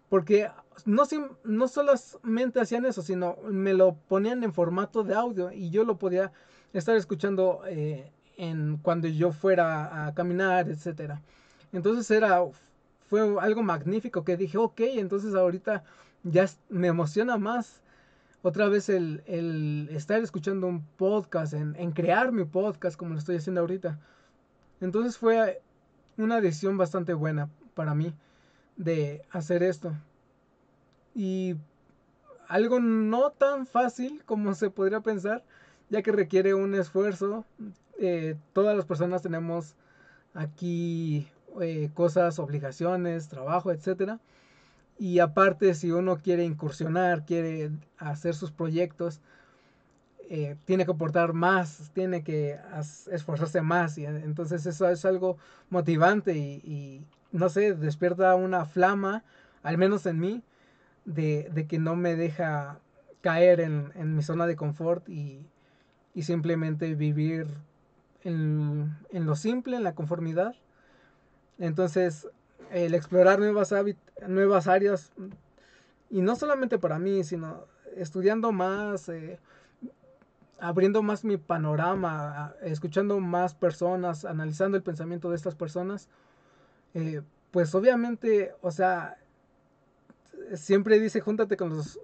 Porque 0.09 0.51
no, 0.85 1.05
no 1.45 1.69
solamente 1.69 2.61
hacían 2.61 2.87
eso, 2.87 3.03
sino 3.03 3.37
me 3.45 3.75
lo 3.75 3.95
ponían 4.09 4.45
en 4.45 4.53
formato 4.53 5.03
de 5.03 5.15
audio 5.15 5.51
y 5.53 5.71
yo 5.71 5.85
lo 5.85 5.99
podía 5.99 6.33
estar 6.73 6.97
escuchando 6.97 7.63
eh, 7.67 8.13
en, 8.37 8.79
cuando 8.79 9.09
yo 9.09 9.33
fuera 9.33 10.07
a 10.07 10.15
caminar, 10.15 10.69
etcétera. 10.69 11.21
Entonces 11.73 12.11
era, 12.11 12.43
fue 13.09 13.21
algo 13.41 13.63
magnífico 13.63 14.25
que 14.25 14.37
dije, 14.37 14.59
ok, 14.59 14.81
entonces 14.81 15.35
ahorita 15.35 15.85
ya 16.23 16.47
me 16.69 16.89
emociona 16.89 17.37
más 17.37 17.83
otra 18.43 18.69
vez 18.69 18.89
el, 18.89 19.23
el 19.27 19.89
estar 19.91 20.23
escuchando 20.23 20.67
un 20.67 20.83
podcast, 20.85 21.55
en, 21.55 21.75
en, 21.77 21.93
crear 21.93 22.31
mi 22.31 22.45
podcast 22.45 22.97
como 22.97 23.15
lo 23.15 23.19
estoy 23.19 23.37
haciendo 23.37 23.63
ahorita. 23.63 23.99
Entonces 24.81 25.17
fue 25.17 25.63
una 26.19 26.41
decisión 26.41 26.77
bastante 26.77 27.15
buena 27.15 27.49
para 27.75 27.95
mí 27.95 28.15
de 28.77 29.25
hacer 29.31 29.63
esto. 29.63 29.95
Y 31.15 31.57
algo 32.49 32.81
no 32.81 33.31
tan 33.31 33.67
fácil 33.67 34.23
como 34.25 34.55
se 34.55 34.71
podría 34.71 35.01
pensar, 35.01 35.43
ya 35.89 36.03
que 36.03 36.13
requiere 36.13 36.55
un 36.55 36.75
esfuerzo. 36.75 37.45
Eh, 37.99 38.37
todas 38.53 38.77
las 38.77 38.87
personas 38.87 39.23
tenemos 39.23 39.77
aquí 40.35 41.29
eh, 41.61 41.91
cosas, 41.95 42.39
obligaciones, 42.39 43.29
trabajo, 43.29 43.71
etcétera. 43.71 44.21
Y 44.99 45.19
aparte, 45.21 45.75
si 45.75 45.91
uno 45.91 46.19
quiere 46.19 46.45
incursionar, 46.45 47.25
quiere 47.25 47.71
hacer 47.99 48.35
sus 48.35 48.53
proyectos, 48.53 49.21
eh, 50.31 50.57
tiene 50.65 50.85
que 50.85 50.93
aportar 50.93 51.33
más, 51.33 51.91
tiene 51.95 52.23
que 52.23 52.59
esforzarse 53.11 53.61
más. 53.61 53.99
Y 53.99 54.07
entonces 54.07 54.67
eso 54.67 54.89
es 54.89 55.05
algo 55.05 55.37
motivante 55.71 56.37
y, 56.37 57.05
no 57.33 57.49
sé, 57.49 57.75
despierta 57.75 58.35
una 58.37 58.65
flama, 58.65 59.25
al 59.63 59.79
menos 59.79 60.07
en 60.07 60.21
mí, 60.21 60.43
de, 61.05 61.67
que 61.69 61.79
no 61.79 61.97
me 61.97 62.17
deja 62.17 62.79
caer 63.21 63.61
en, 63.61 64.17
mi 64.17 64.23
zona 64.23 64.47
de 64.47 64.57
confort 64.57 65.09
y 65.09 65.43
simplemente 66.23 66.95
vivir 66.95 67.49
en, 68.25 68.97
lo 69.13 69.37
simple, 69.37 69.77
en 69.77 69.85
la 69.85 69.95
conformidad. 69.95 70.55
Entonces, 71.59 72.29
el 72.71 72.95
explorar 72.95 73.39
nuevas, 73.39 73.73
nuevas 74.27 74.67
áreas, 74.67 75.13
y 76.11 76.21
no 76.21 76.37
solamente 76.37 76.79
para 76.79 76.99
mí, 76.99 77.25
sino 77.25 77.67
estudiando 77.97 78.51
más, 78.53 79.09
eh, 79.09 79.39
abriendo 80.59 81.03
más 81.03 81.25
mi 81.25 81.37
panorama, 81.37 82.55
escuchando 82.63 83.21
más 83.21 83.55
personas, 83.55 84.25
analizando 84.25 84.77
el 84.77 84.83
pensamiento 84.83 85.31
de 85.31 85.37
estas 85.37 85.55
personas, 85.55 86.09
eh, 86.95 87.23
pues 87.51 87.75
obviamente, 87.75 88.55
o 88.63 88.71
sea, 88.71 89.19
siempre 90.55 90.99
dice, 90.99 91.21
júntate 91.21 91.57
con 91.57 91.71
los... 91.71 92.01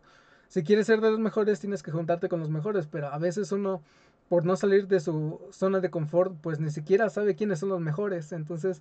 Si 0.48 0.64
quieres 0.64 0.86
ser 0.86 1.00
de 1.00 1.10
los 1.10 1.20
mejores, 1.20 1.60
tienes 1.60 1.82
que 1.82 1.92
juntarte 1.92 2.28
con 2.28 2.40
los 2.40 2.50
mejores, 2.50 2.86
pero 2.86 3.08
a 3.08 3.18
veces 3.18 3.52
uno, 3.52 3.82
por 4.30 4.46
no 4.46 4.56
salir 4.56 4.88
de 4.88 5.00
su 5.00 5.42
zona 5.50 5.80
de 5.80 5.90
confort, 5.90 6.34
pues 6.40 6.58
ni 6.60 6.70
siquiera 6.70 7.10
sabe 7.10 7.36
quiénes 7.36 7.58
son 7.58 7.68
los 7.68 7.80
mejores. 7.80 8.32
Entonces, 8.32 8.80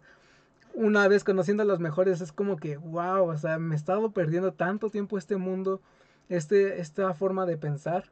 una 0.73 1.09
vez 1.09 1.25
conociendo 1.25 1.63
a 1.63 1.65
los 1.65 1.81
mejores, 1.81 2.21
es 2.21 2.31
como 2.31 2.55
que, 2.55 2.77
wow, 2.77 3.29
o 3.29 3.37
sea, 3.37 3.59
me 3.59 3.75
he 3.75 3.77
estado 3.77 4.11
perdiendo 4.11 4.53
tanto 4.53 4.89
tiempo 4.89 5.17
este 5.17 5.35
mundo, 5.35 5.81
este, 6.29 6.79
esta 6.79 7.13
forma 7.13 7.45
de 7.45 7.57
pensar, 7.57 8.05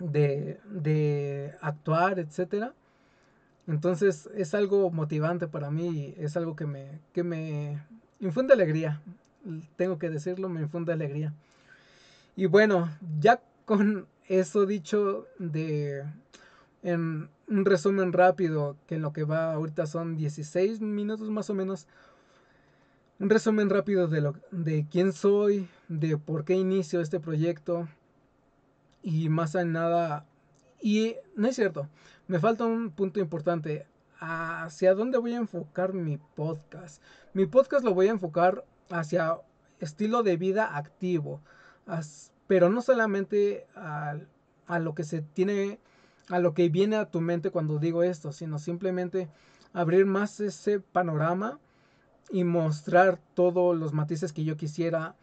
de, 0.00 0.58
de 0.70 1.54
actuar, 1.60 2.18
etcétera. 2.18 2.72
Entonces 3.66 4.30
es 4.34 4.54
algo 4.54 4.90
motivante 4.90 5.46
para 5.46 5.70
mí, 5.70 6.14
es 6.16 6.38
algo 6.38 6.56
que 6.56 6.64
me, 6.64 7.00
que 7.12 7.22
me 7.22 7.82
infunde 8.18 8.54
alegría 8.54 9.02
tengo 9.76 9.98
que 9.98 10.10
decirlo, 10.10 10.48
me 10.48 10.60
infunde 10.60 10.92
alegría. 10.92 11.32
Y 12.36 12.46
bueno, 12.46 12.90
ya 13.20 13.40
con 13.64 14.06
eso 14.28 14.66
dicho 14.66 15.26
de 15.38 16.04
en 16.88 17.28
un 17.48 17.64
resumen 17.64 18.12
rápido, 18.12 18.76
que 18.86 18.96
en 18.96 19.02
lo 19.02 19.12
que 19.12 19.24
va 19.24 19.52
ahorita 19.52 19.86
son 19.86 20.16
16 20.16 20.80
minutos 20.80 21.28
más 21.30 21.50
o 21.50 21.54
menos. 21.54 21.86
Un 23.18 23.30
resumen 23.30 23.68
rápido 23.68 24.06
de, 24.06 24.20
lo, 24.20 24.34
de 24.50 24.86
quién 24.90 25.12
soy, 25.12 25.68
de 25.88 26.16
por 26.16 26.44
qué 26.44 26.54
inicio 26.54 27.00
este 27.00 27.18
proyecto 27.18 27.88
y 29.02 29.28
más 29.28 29.54
en 29.54 29.72
nada. 29.72 30.26
Y 30.80 31.16
no 31.34 31.48
es 31.48 31.56
cierto, 31.56 31.88
me 32.26 32.38
falta 32.38 32.64
un 32.64 32.90
punto 32.90 33.20
importante. 33.20 33.86
¿Hacia 34.20 34.94
dónde 34.94 35.18
voy 35.18 35.34
a 35.34 35.36
enfocar 35.36 35.92
mi 35.92 36.18
podcast? 36.18 37.00
Mi 37.34 37.46
podcast 37.46 37.84
lo 37.84 37.94
voy 37.94 38.08
a 38.08 38.12
enfocar 38.12 38.64
hacia 38.90 39.38
estilo 39.80 40.22
de 40.22 40.36
vida 40.36 40.76
activo, 40.76 41.40
pero 42.48 42.68
no 42.68 42.82
solamente 42.82 43.66
a, 43.76 44.16
a, 44.66 44.78
lo 44.80 44.94
que 44.94 45.04
se 45.04 45.22
tiene, 45.22 45.78
a 46.30 46.38
lo 46.38 46.54
que 46.54 46.68
viene 46.68 46.96
a 46.96 47.10
tu 47.10 47.20
mente 47.20 47.50
cuando 47.50 47.78
digo 47.78 48.02
esto, 48.02 48.32
sino 48.32 48.58
simplemente 48.58 49.28
abrir 49.72 50.06
más 50.06 50.40
ese 50.40 50.80
panorama 50.80 51.58
y 52.30 52.44
mostrar 52.44 53.18
todos 53.34 53.76
los 53.76 53.92
matices 53.92 54.32
que 54.32 54.44
yo 54.44 54.56
quisiera 54.56 55.14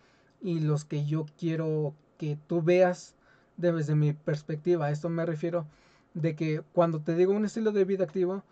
y 0.41 0.59
los 0.59 0.85
que 0.85 1.05
yo 1.05 1.25
quiero 1.37 1.93
que 2.17 2.37
tú 2.47 2.61
veas 2.61 3.15
desde 3.57 3.95
mi 3.95 4.13
perspectiva. 4.13 4.87
A 4.87 4.91
esto 4.91 5.09
me 5.09 5.25
refiero 5.25 5.65
de 6.13 6.35
que 6.35 6.61
cuando 6.73 7.01
te 7.01 7.15
digo 7.15 7.33
un 7.33 7.45
estilo 7.45 7.71
de 7.71 7.85
vida 7.85 8.03
activo, 8.05 8.43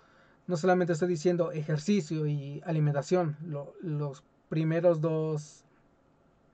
no 0.47 0.57
solamente 0.57 0.93
estoy 0.93 1.07
diciendo 1.07 1.51
ejercicio 1.51 2.27
y 2.27 2.61
alimentación, 2.65 3.37
los 3.81 4.23
primeros 4.49 5.01
dos, 5.01 5.63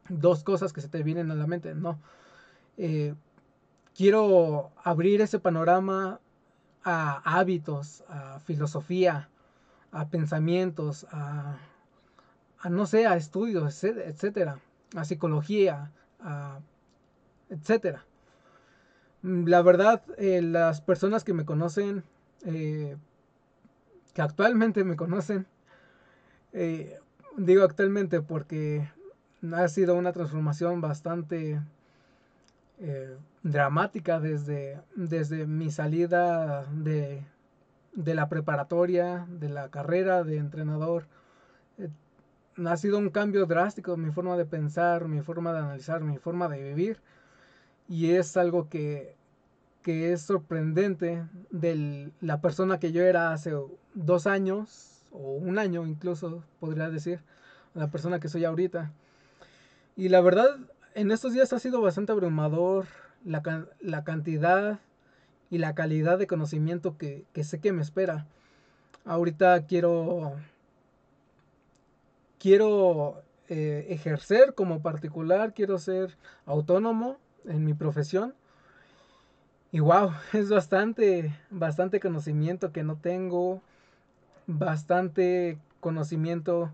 dos 0.08 0.44
cosas 0.44 0.72
que 0.72 0.82
se 0.82 0.90
te 0.90 1.04
vienen 1.04 1.32
a 1.32 1.36
la 1.36 1.48
mente, 1.48 1.74
no. 1.74 2.00
Eh, 2.78 3.16
quiero 4.00 4.72
abrir 4.82 5.20
ese 5.20 5.40
panorama 5.40 6.22
a 6.86 7.38
hábitos, 7.38 8.06
a 8.08 8.40
filosofía, 8.40 9.28
a 9.92 10.08
pensamientos, 10.08 11.06
a, 11.12 11.58
no 12.70 12.86
sé, 12.86 13.08
a 13.08 13.18
estudios, 13.18 13.84
etcétera, 13.84 14.62
a 14.96 15.04
psicología, 15.04 15.92
a, 16.22 16.60
etcétera. 17.50 18.06
La 19.22 19.62
verdad, 19.64 20.02
eh, 20.18 20.42
las 20.42 20.80
personas 20.80 21.26
que 21.26 21.34
me 21.34 21.44
conocen, 21.44 22.06
eh, 22.46 22.96
que 24.14 24.22
actualmente 24.22 24.86
me 24.86 24.96
conocen, 24.96 25.46
Digo 27.36 27.64
actualmente 27.64 28.22
porque 28.22 28.90
ha 29.54 29.68
sido 29.68 29.96
una 29.96 30.14
transformación 30.14 30.80
bastante 30.80 31.62
eh, 32.80 33.18
dramática 33.44 34.20
desde, 34.20 34.80
desde 34.96 35.46
mi 35.46 35.70
salida 35.70 36.65
de, 36.72 37.24
de, 37.94 38.15
la 38.15 38.30
preparatoria, 38.30 39.28
de 39.30 39.50
la 39.50 39.70
carrera 39.70 40.24
de 40.24 40.38
entrenador. 40.38 41.06
Eh, 41.78 41.89
ha 42.65 42.78
sido 42.78 42.98
un 42.98 43.10
cambio 43.10 43.46
drástico 43.46 43.94
en 43.94 44.04
mi 44.04 44.12
forma 44.12 44.38
de 44.38 44.46
pensar, 44.46 45.08
mi 45.08 45.22
forma 45.22 45.52
de 45.54 45.60
analizar, 45.60 46.02
mi 46.02 46.18
forma 46.18 46.48
de 46.48 46.63
vivir. 46.63 47.02
Y 47.88 48.12
es 48.12 48.38
algo 48.38 48.70
que, 48.70 49.15
que 49.82 50.13
es 50.13 50.22
sorprendente 50.22 51.26
de 51.52 52.12
la 52.22 52.39
persona 52.42 52.80
que 52.80 52.92
yo 52.92 53.04
era 53.04 53.34
hace 53.34 53.54
dos 53.94 54.28
años 54.28 55.04
o 55.12 55.34
un 55.34 55.60
año 55.60 55.86
incluso, 55.88 56.44
podría 56.60 56.89
decir, 56.89 57.22
la 57.74 57.89
persona 57.89 58.20
que 58.20 58.30
soy 58.30 58.46
ahorita. 58.46 58.92
Y 59.96 60.10
la 60.10 60.22
verdad, 60.22 60.60
en 60.95 61.12
estos 61.12 61.34
días 61.34 61.54
ha 61.54 61.60
sido 61.60 61.82
bastante 61.82 62.12
abrumador 62.12 62.86
la, 63.25 63.67
la 63.82 64.04
cantidad 64.04 64.80
y 65.49 65.58
la 65.58 65.75
calidad 65.75 66.17
de 66.17 66.28
conocimiento 66.28 66.97
que, 66.97 67.25
que 67.34 67.43
sé 67.43 67.60
que 67.60 67.71
me 67.71 67.82
espera. 67.82 68.28
Ahorita 69.06 69.65
quiero, 69.65 70.34
quiero 72.38 73.23
eh, 73.47 73.88
ejercer 73.89 74.54
como 74.54 74.82
particular, 74.82 75.54
quiero 75.54 75.80
ser 75.80 76.15
autónomo 76.45 77.17
en 77.45 77.65
mi 77.65 77.73
profesión. 77.73 78.36
Y 79.71 79.80
wow, 79.80 80.12
es 80.34 80.49
bastante, 80.49 81.36
bastante 81.49 81.99
conocimiento 81.99 82.71
que 82.71 82.84
no 82.84 82.97
tengo, 82.97 83.62
bastante 84.45 85.58
conocimiento 85.80 86.71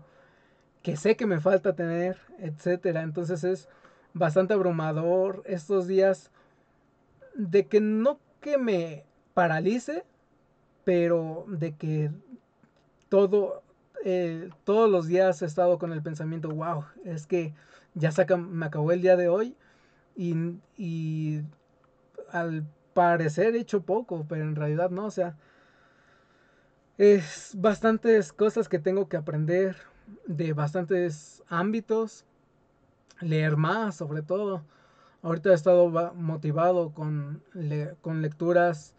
que 0.82 0.96
sé 0.96 1.16
que 1.16 1.26
me 1.26 1.40
falta 1.40 1.74
tener, 1.74 2.18
etcétera. 2.38 3.02
Entonces 3.02 3.42
es 3.44 3.68
bastante 4.16 4.54
abrumador 4.54 5.42
estos 5.44 5.86
días 5.86 6.30
de 7.34 7.66
que 7.66 7.80
no 7.80 8.18
que 8.40 8.56
me 8.56 9.04
paralice, 9.34 10.04
pero 10.84 11.44
de 11.48 11.74
que 11.74 12.10
todo, 13.08 13.62
eh, 14.04 14.50
todos 14.64 14.90
los 14.90 15.06
días 15.06 15.42
he 15.42 15.46
estado 15.46 15.78
con 15.78 15.92
el 15.92 16.02
pensamiento, 16.02 16.48
wow, 16.48 16.84
es 17.04 17.26
que 17.26 17.52
ya 17.94 18.10
me 18.36 18.66
acabó 18.66 18.92
el 18.92 19.02
día 19.02 19.16
de 19.16 19.28
hoy 19.28 19.54
y, 20.16 20.34
y 20.76 21.42
al 22.30 22.64
parecer 22.94 23.54
he 23.54 23.60
hecho 23.60 23.82
poco, 23.82 24.24
pero 24.28 24.44
en 24.44 24.56
realidad 24.56 24.90
no, 24.90 25.06
o 25.06 25.10
sea, 25.10 25.36
es 26.96 27.52
bastantes 27.54 28.32
cosas 28.32 28.68
que 28.68 28.78
tengo 28.78 29.08
que 29.08 29.18
aprender, 29.18 29.76
de 30.26 30.52
bastantes 30.54 31.42
ámbitos, 31.48 32.24
leer 33.20 33.56
más 33.56 33.96
sobre 33.96 34.22
todo. 34.22 34.62
Ahorita 35.22 35.50
he 35.50 35.54
estado 35.54 35.88
motivado 36.14 36.92
con, 36.92 37.42
con 38.00 38.22
lecturas 38.22 38.94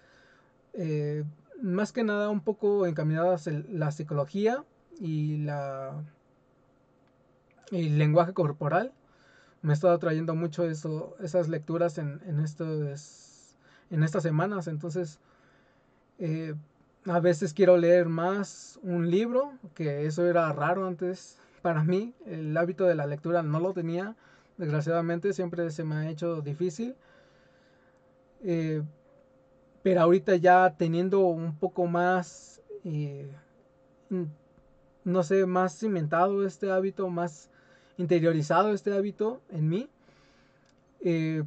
eh, 0.74 1.24
más 1.62 1.92
que 1.92 2.04
nada 2.04 2.30
un 2.30 2.42
poco 2.42 2.86
encaminadas 2.86 3.48
en 3.48 3.66
la 3.80 3.92
psicología 3.92 4.64
y 5.00 5.38
la 5.38 6.04
el 7.72 7.98
lenguaje 7.98 8.34
corporal. 8.34 8.94
Me 9.62 9.74
he 9.74 9.76
estado 9.76 9.98
trayendo 10.00 10.36
mucho 10.36 10.66
eso, 10.66 11.16
esas 11.20 11.50
lecturas 11.50 11.98
en, 11.98 12.22
en, 12.26 12.40
estos, 12.40 13.56
en 13.90 14.04
estas 14.04 14.24
semanas. 14.24 14.68
Entonces, 14.68 15.20
eh, 16.20 16.54
a 17.06 17.20
veces 17.20 17.54
quiero 17.54 17.78
leer 17.78 18.08
más 18.08 18.80
un 18.84 19.10
libro, 19.10 19.54
que 19.74 20.06
eso 20.06 20.26
era 20.28 20.52
raro 20.54 20.86
antes 20.86 21.40
para 21.62 21.84
mí. 21.84 22.14
El 22.26 22.56
hábito 22.56 22.86
de 22.86 22.96
la 22.96 23.06
lectura 23.06 23.44
no 23.44 23.60
lo 23.60 23.74
tenía. 23.74 24.16
Desgraciadamente 24.58 25.34
siempre 25.34 25.70
se 25.72 25.84
me 25.84 25.96
ha 25.96 26.10
hecho 26.10 26.42
difícil. 26.42 26.96
Eh, 28.44 28.84
pero 29.84 30.02
ahorita 30.02 30.36
ya 30.36 30.76
teniendo 30.78 31.28
un 31.28 31.56
poco 31.58 31.86
más, 31.88 32.62
eh, 32.84 33.30
no 35.04 35.24
sé, 35.24 35.46
más 35.46 35.80
cimentado 35.80 36.46
este 36.46 36.72
hábito, 36.72 37.10
más 37.10 37.50
interiorizado 37.98 38.74
este 38.74 38.94
hábito 38.94 39.42
en 39.50 39.70
mí, 39.70 39.90
eh, 41.02 41.44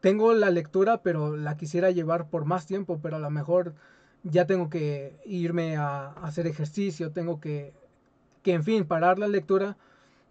tengo 0.00 0.32
la 0.32 0.50
lectura, 0.50 1.02
pero 1.02 1.36
la 1.36 1.56
quisiera 1.56 1.90
llevar 1.90 2.28
por 2.28 2.44
más 2.44 2.66
tiempo, 2.66 3.00
pero 3.02 3.16
a 3.16 3.20
lo 3.20 3.30
mejor 3.30 3.74
ya 4.22 4.46
tengo 4.46 4.70
que 4.70 5.18
irme 5.24 5.76
a, 5.76 6.12
hacer 6.22 6.46
ejercicio, 6.46 7.12
tengo 7.12 7.40
que, 7.40 7.72
que, 8.48 8.54
en 8.54 8.64
fin, 8.64 8.86
parar 8.86 9.18
la 9.18 9.28
lectura 9.28 9.76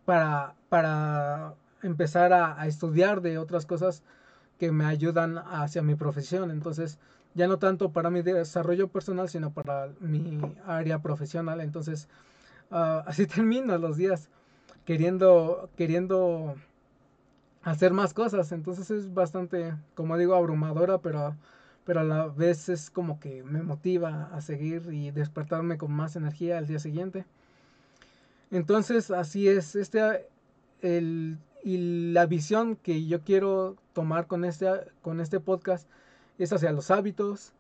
para, 0.04 0.56
para 0.70 1.54
empezar 1.84 2.34
a, 2.34 2.66
estudiar 2.66 3.22
de 3.22 3.38
otras 3.38 3.68
cosas 3.68 4.02
que 4.58 4.72
me 4.72 4.86
ayudan 4.86 5.38
hacia 5.38 5.84
mi 5.84 5.94
profesión. 5.94 6.50
Entonces, 6.50 6.98
ya 7.36 7.48
no 7.48 7.60
tanto 7.60 7.92
para 7.92 8.10
mi 8.10 8.24
desarrollo 8.24 8.88
personal, 8.88 9.30
sino 9.30 9.52
para 9.54 9.90
mi 10.00 10.40
área 10.66 10.98
profesional. 10.98 11.62
Entonces, 11.62 12.08
uh, 12.72 13.06
así 13.06 13.28
termino 13.36 13.78
los 13.78 13.98
días 13.98 14.30
queriendo, 14.84 15.70
queriendo 15.78 16.56
hacer 17.62 17.94
más 17.94 18.16
cosas. 18.16 18.52
Entonces 18.52 18.90
es 18.90 19.14
bastante, 19.14 19.76
como 19.94 20.18
digo, 20.18 20.34
abrumadora, 20.34 20.98
pero, 21.04 21.36
pero 21.86 22.00
a 22.00 22.04
la 22.04 22.26
vez 22.30 22.68
es 22.68 22.90
como 22.90 23.20
que 23.20 23.44
me 23.44 23.62
motiva 23.62 24.32
a 24.34 24.42
seguir 24.42 24.92
y 24.92 25.12
despertarme 25.12 25.78
con 25.78 25.92
más 25.92 26.16
energía 26.16 26.58
al 26.58 26.66
día 26.66 26.80
siguiente. 26.80 27.28
Entonces 28.52 29.12
así 29.12 29.48
es, 29.48 29.76
este, 29.76 30.28
el, 30.82 31.38
y 31.64 32.12
la 32.14 32.26
visión 32.26 32.78
que 32.78 33.06
yo 33.06 33.22
quiero 33.22 33.76
tomar 33.94 34.28
con 34.28 34.46
este, 34.46 34.68
con 35.02 35.20
este 35.20 35.40
podcast 35.40 35.90
es 36.38 36.54
hacia 36.54 36.72
los 36.72 36.92
hábitos, 36.92 37.54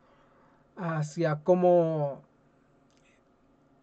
hacia 0.78 1.42
cómo 1.44 2.22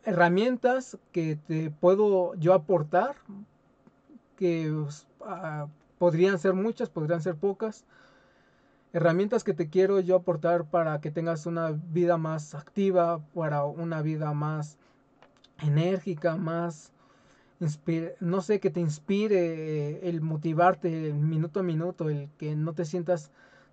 herramientas 0.04 0.98
que 1.12 1.36
te 1.36 1.70
puedo 1.70 2.34
yo 2.36 2.54
aportar, 2.54 3.16
que 4.36 4.70
uh, 4.70 4.88
podrían 5.98 6.38
ser 6.38 6.54
muchas, 6.54 6.90
podrían 6.90 7.20
ser 7.20 7.36
pocas. 7.36 7.84
Herramientas 8.92 9.42
que 9.42 9.54
te 9.54 9.68
quiero 9.68 9.98
yo 10.00 10.16
aportar 10.16 10.64
para 10.64 11.00
que 11.00 11.10
tengas 11.10 11.46
una 11.46 11.72
vida 11.72 12.16
más 12.16 12.54
activa, 12.54 13.20
para 13.34 13.64
una 13.64 14.02
vida 14.02 14.32
más 14.32 14.78
enérgica, 15.58 16.36
más 16.36 16.93
no 18.20 18.40
sé, 18.40 18.60
que 18.60 18.70
te 18.70 18.80
inspire 18.80 20.08
el 20.08 20.20
motivarte 20.20 21.12
minuto 21.12 21.60
a 21.60 21.62
minuto, 21.62 22.08
el 22.10 22.28
que 22.38 22.56
no 22.56 22.74
te 22.74 22.84
sientas 22.84 23.30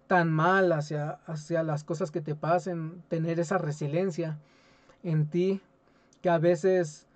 tan 0.07 0.31
mal 0.31 0.71
hacia, 0.71 1.11
hacia 1.25 1.63
las 1.63 1.83
cosas 1.83 2.11
que 2.11 2.21
te 2.21 2.35
pasen, 2.35 3.01
tener 3.07 3.39
esa 3.39 3.57
resiliencia 3.57 4.39
en 5.03 5.27
ti, 5.27 5.61
que 6.21 6.29
a 6.29 6.37
veces 6.37 7.07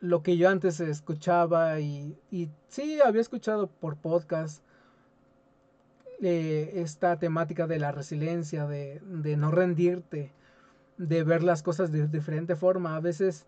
lo 0.00 0.22
que 0.22 0.36
yo 0.36 0.50
antes 0.50 0.80
escuchaba 0.80 1.80
y, 1.80 2.18
y 2.30 2.50
sí 2.68 3.00
había 3.00 3.22
escuchado 3.22 3.68
por 3.68 3.96
podcast 3.96 4.62
eh, 6.22 6.72
esta 6.76 7.18
temática 7.18 7.66
de 7.66 7.78
la 7.78 7.92
resiliencia, 7.92 8.66
de, 8.66 9.00
de, 9.04 9.36
no 9.36 9.50
rendirte, 9.50 10.32
de 10.98 11.24
ver 11.24 11.42
las 11.42 11.62
cosas 11.62 11.92
de 11.92 12.06
diferente 12.08 12.56
forma. 12.56 12.96
A 12.96 13.00
veces 13.00 13.46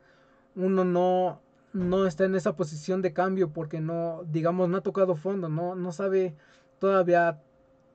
uno 0.55 0.85
no, 0.85 1.41
no 1.72 2.07
está 2.07 2.24
en 2.24 2.35
esa 2.35 2.57
posición 2.57 3.02
de 3.02 3.12
cambio 3.12 3.50
porque 3.52 3.81
no, 3.81 4.22
digamos, 4.24 4.68
no 4.68 4.78
ha 4.78 4.83
tocado 4.83 5.16
fondo, 5.16 5.48
no, 5.48 5.74
no 5.74 5.92
sabe 5.92 6.35
todavía 6.78 7.40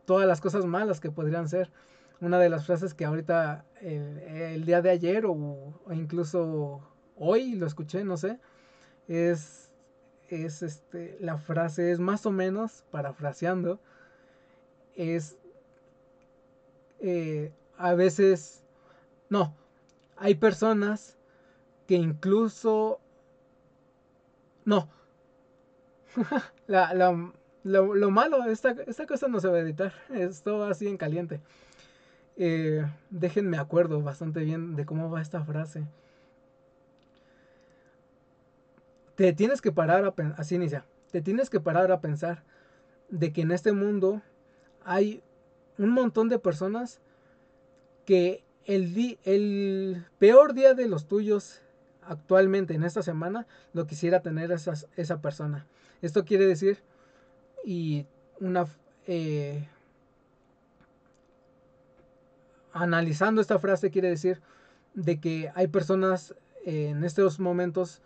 todas 0.06 0.28
las 0.28 0.42
cosas 0.42 0.66
malas 0.66 1.00
que 1.00 1.12
podrían 1.12 1.48
ser. 1.48 1.72
Una 2.22 2.40
de 2.40 2.50
las 2.50 2.66
frases 2.66 2.94
que 2.94 3.06
ahorita 3.06 3.66
el, 3.82 4.66
día 4.66 4.82
de 4.82 4.92
ayer 4.92 5.26
o 5.26 5.74
incluso 5.92 6.82
hoy 7.18 7.56
lo 7.56 7.68
escuché, 7.68 8.04
no 8.04 8.18
sé, 8.18 8.40
es, 9.08 9.72
es 10.30 10.64
este, 10.64 11.18
la 11.20 11.38
frase 11.38 11.92
es 11.92 12.00
más 12.00 12.26
o 12.26 12.32
menos, 12.32 12.84
parafraseando, 12.92 13.80
es 14.96 15.38
eh, 17.00 17.52
a 17.78 17.94
veces, 17.96 18.64
no, 19.30 19.56
hay 20.16 20.36
personas 20.36 21.18
que 21.86 21.96
incluso, 21.96 23.02
no, 24.66 24.90
la, 26.68 26.94
la, 26.94 27.32
lo, 27.64 27.96
lo, 27.96 28.12
malo, 28.12 28.44
esta, 28.46 28.76
esta 28.88 29.06
cosa 29.06 29.28
no 29.28 29.40
se 29.40 29.48
va 29.48 29.58
a 29.58 29.62
editar, 29.62 29.94
esto 30.14 30.64
así 30.64 30.88
en 30.88 30.98
caliente. 30.98 31.42
Eh, 32.36 32.84
déjenme 33.12 33.58
acuerdo 33.58 34.02
bastante 34.02 34.40
bien 34.42 34.76
de 34.76 34.86
cómo 34.86 35.12
va 35.12 35.22
esta 35.22 35.44
frase. 35.44 35.86
te 39.16 39.34
tienes 39.34 39.62
que 39.62 39.72
parar 39.72 40.06
a 40.06 40.14
así 40.38 40.56
inicia, 40.56 40.86
te 41.12 41.22
tienes 41.22 41.50
que 41.50 41.60
parar 41.60 41.92
a 41.92 42.02
pensar 42.02 42.44
de 43.10 43.32
que 43.32 43.42
en 43.42 43.52
este 43.52 43.72
mundo 43.72 44.22
hay 44.84 45.22
un 45.78 45.92
montón 45.92 46.30
de 46.30 46.40
personas 46.40 47.00
que 48.06 48.44
el, 48.66 49.18
el 49.24 50.06
peor 50.20 50.54
día 50.54 50.74
de 50.74 50.88
los 50.88 51.08
tuyos 51.08 51.62
actualmente 52.08 52.74
en 52.74 52.84
esta 52.84 53.02
semana 53.02 53.48
lo 53.74 53.88
quisiera 53.88 54.22
tener 54.22 54.52
esa, 54.52 54.74
esa 54.96 55.22
persona. 55.22 55.66
Esto 56.02 56.26
quiere 56.26 56.46
decir, 56.48 56.80
y 57.64 58.06
una... 58.40 58.66
Eh, 59.08 59.68
analizando 62.72 63.40
esta 63.42 63.60
frase 63.60 63.92
quiere 63.92 64.10
decir 64.10 64.42
de 64.96 65.20
que 65.20 65.52
hay 65.54 65.68
personas 65.68 66.34
en 66.66 67.04
estos 67.04 67.40
momentos 67.40 68.02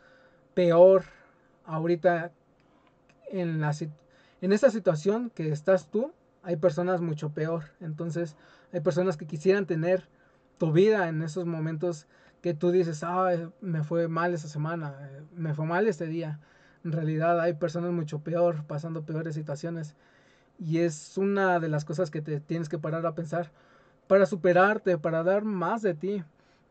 peor 0.54 1.06
ahorita 1.66 2.32
en, 3.30 3.62
la, 3.62 3.74
en 4.42 4.54
esta 4.54 4.70
situación 4.72 5.30
que 5.30 5.52
estás 5.52 5.88
tú, 5.90 6.12
hay 6.44 6.56
personas 6.56 7.02
mucho 7.02 7.30
peor. 7.30 7.66
Entonces, 7.82 8.36
hay 8.72 8.80
personas 8.80 9.18
que 9.18 9.28
quisieran 9.28 9.66
tener 9.66 10.08
tu 10.58 10.72
vida 10.72 11.08
en 11.10 11.22
esos 11.22 11.46
momentos 11.46 12.08
que 12.42 12.54
tú 12.54 12.72
dices, 12.72 13.04
ah, 13.04 13.52
me 13.62 13.84
fue 13.84 14.08
mal 14.08 14.34
esa 14.34 14.48
semana, 14.48 15.10
me 15.36 15.54
fue 15.54 15.66
mal 15.66 15.88
este 15.88 16.08
día. 16.08 16.40
En 16.84 16.92
realidad 16.92 17.40
hay 17.40 17.54
personas 17.54 17.92
mucho 17.92 18.20
peor, 18.20 18.66
pasando 18.66 19.04
peores 19.04 19.36
situaciones. 19.36 19.96
Y 20.60 20.80
es 20.80 21.18
una 21.18 21.60
de 21.60 21.70
las 21.70 21.86
cosas 21.86 22.12
que 22.12 22.22
te 22.22 22.40
tienes 22.40 22.70
que 22.70 22.80
parar 22.80 23.06
a 23.06 23.16
pensar 23.16 23.52
para 24.08 24.26
superarte, 24.26 24.98
para 24.98 25.24
dar 25.24 25.44
más 25.44 25.82
de 25.82 25.94
ti, 25.94 26.24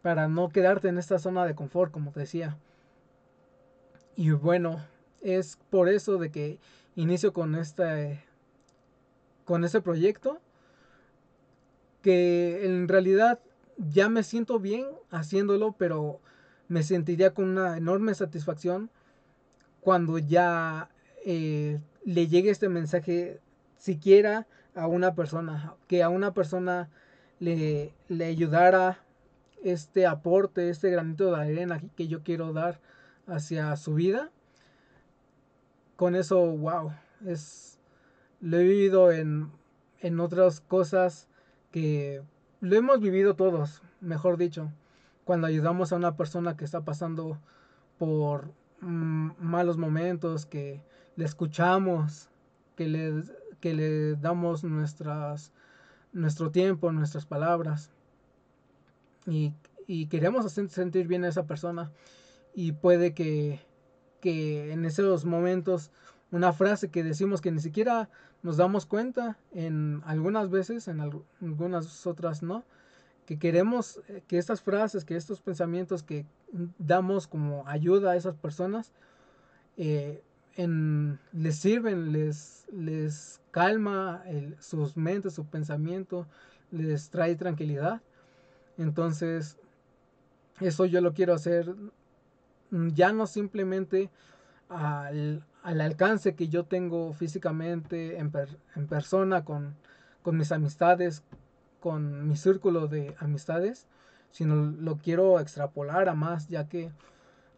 para 0.03 0.29
no 0.29 0.49
quedarte 0.49 0.89
en 0.89 0.99
esta 0.99 1.19
zona 1.19 1.45
de 1.45 1.55
confort, 1.55 1.93
como 1.93 2.13
te 2.13 2.21
decía. 2.21 2.57
Y 4.17 4.31
bueno, 4.31 4.81
es 5.21 5.59
por 5.71 5.89
eso 5.89 6.17
de 6.17 6.31
que 6.31 6.59
inicio 6.95 7.33
con 7.33 7.55
este 7.55 8.25
con 9.45 9.65
este 9.65 9.81
proyecto 9.81 10.41
que 12.03 12.65
en 12.65 12.89
realidad 12.89 13.41
ya 13.77 14.09
me 14.09 14.23
siento 14.23 14.59
bien 14.59 14.87
haciéndolo, 15.11 15.73
pero 15.79 16.21
me 16.69 16.83
sentiría 16.83 17.35
con 17.35 17.51
una 17.51 17.77
enorme 17.77 18.15
satisfacción 18.15 18.91
cuando 19.81 20.19
ya 20.19 20.91
eh, 21.25 21.81
le 22.05 22.27
llegue 22.27 22.51
este 22.51 22.69
mensaje 22.69 23.41
siquiera 23.79 24.47
a 24.75 24.87
una 24.87 25.15
persona, 25.15 25.75
que 25.87 26.03
a 26.03 26.09
una 26.09 26.35
persona 26.35 26.91
le, 27.39 27.95
le 28.09 28.25
ayudara 28.25 28.99
este 29.63 30.07
aporte, 30.07 30.71
este 30.71 30.91
granito 30.91 31.31
de 31.31 31.41
arena 31.41 31.81
que 31.97 32.09
yo 32.09 32.23
quiero 32.23 32.53
dar 32.53 32.81
hacia 33.27 33.75
su 33.77 33.95
vida. 33.95 34.31
Con 35.97 36.15
eso, 36.15 36.39
wow, 36.39 36.93
es 37.27 37.77
lo 38.41 38.59
he 38.59 38.65
vivido 38.65 39.13
en, 39.13 39.51
en 40.01 40.21
otras 40.21 40.61
cosas 40.61 41.29
que 41.71 42.23
lo 42.61 42.77
hemos 42.77 43.01
vivido 43.01 43.35
todos, 43.35 43.83
mejor 44.01 44.37
dicho, 44.37 44.71
cuando 45.25 45.47
ayudamos 45.47 45.93
a 45.93 45.97
una 45.97 46.17
persona 46.17 46.57
que 46.57 46.65
está 46.65 46.85
pasando 46.85 47.39
por 47.99 48.53
mm, 48.81 49.31
malos 49.39 49.77
momentos, 49.77 50.47
que 50.47 50.81
le 51.17 51.25
escuchamos, 51.25 52.29
que 52.77 52.87
le, 52.87 53.25
que 53.61 53.75
le 53.75 54.15
damos 54.17 54.65
nuestras, 54.65 55.53
nuestro 56.13 56.51
tiempo, 56.51 56.93
nuestras 56.93 57.27
palabras. 57.27 57.91
Y, 59.27 59.53
y 59.87 60.07
queremos 60.07 60.47
hacer 60.47 60.69
sentir 60.69 61.09
bien 61.09 61.25
a 61.25 61.29
esa 61.29 61.47
persona. 61.47 61.91
Y 62.55 62.73
puede 62.73 63.15
que, 63.15 63.61
que 64.21 64.73
en 64.73 64.85
esos 64.85 65.25
momentos 65.25 65.91
una 66.37 66.53
frase 66.53 66.91
que 66.91 67.03
decimos 67.03 67.41
que 67.41 67.51
ni 67.51 67.61
siquiera 67.61 68.09
nos 68.43 68.57
damos 68.57 68.87
cuenta 68.87 69.39
en 69.53 70.03
algunas 70.07 70.51
veces, 70.51 70.89
en 70.89 71.01
algunas 71.01 72.07
otras 72.07 72.43
no, 72.43 72.65
que 73.25 73.39
queremos 73.39 74.01
eh, 74.09 74.23
que 74.27 74.39
estas 74.39 74.61
frases, 74.61 75.05
que 75.05 75.17
estos 75.17 75.41
pensamientos 75.41 76.03
que 76.03 76.27
damos 76.79 77.27
como 77.27 77.67
ayuda 77.67 78.13
a 78.13 78.17
esas 78.17 78.37
personas, 78.37 78.93
eh, 79.77 80.23
les 80.57 81.57
sirven, 81.57 82.13
les, 82.13 82.67
les 82.73 83.41
calma 83.51 84.23
sus 84.59 84.97
mentes, 84.97 85.35
su 85.35 85.45
pensamiento, 85.45 86.27
les 86.71 87.11
trae 87.11 87.37
tranquilidad. 87.37 88.01
Entonces, 88.79 89.59
eso 90.61 90.87
yo 90.87 91.03
lo 91.03 91.13
quiero 91.13 91.35
hacer 91.35 91.75
ya 92.71 93.13
no 93.13 93.27
simplemente 93.27 94.11
al, 94.69 95.45
al 95.67 95.81
alcance 95.81 96.37
que 96.37 96.47
yo 96.47 96.65
tengo 96.65 97.13
físicamente 97.13 98.19
en, 98.21 98.31
en 98.77 98.87
persona 98.87 99.45
con, 99.45 99.75
con 100.23 100.37
mis 100.37 100.53
amistades, 100.53 101.25
con 101.81 102.29
mi 102.29 102.37
círculo 102.37 102.87
de 102.87 103.17
amistades, 103.19 103.89
sino 104.31 104.55
lo 104.55 104.99
quiero 104.99 105.41
extrapolar 105.41 106.09
a 106.09 106.15
más, 106.15 106.47
ya 106.47 106.69
que 106.69 106.93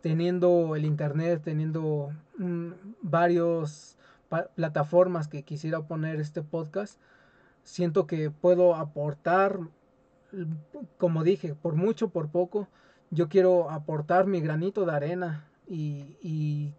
teniendo 0.01 0.75
el 0.75 0.87
internet, 0.87 1.43
teniendo 1.45 2.09
mm, 2.39 2.71
varios 3.03 3.99
plataformas 4.55 5.29
que 5.29 5.43
quisiera 5.43 5.83
poner 5.83 6.19
este 6.19 6.41
podcast, 6.41 6.99
siento 7.63 8.07
que 8.07 8.31
puedo 8.31 8.75
aportar, 8.75 9.61
como 10.97 11.25
dije, 11.25 11.55
por 11.55 11.75
mucho, 11.75 12.09
por 12.09 12.31
poco, 12.31 12.69
yo 13.11 13.29
quiero 13.29 13.71
aportar 13.71 14.27
mi 14.27 14.41
granito 14.41 14.87
de 14.87 14.93
arena 14.93 15.47
y, 15.67 16.17
y, 16.23 16.73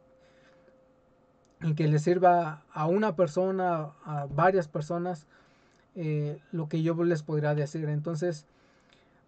que 1.75 1.87
le 1.87 1.99
sirva 1.99 2.63
a 2.71 2.87
una 2.87 3.15
persona, 3.15 3.91
a 4.05 4.27
varias 4.29 4.67
personas, 4.67 5.27
eh, 5.95 6.39
lo 6.51 6.69
que 6.69 6.81
yo 6.81 7.03
les 7.03 7.23
podría 7.23 7.53
decir. 7.53 7.89
Entonces, 7.89 8.45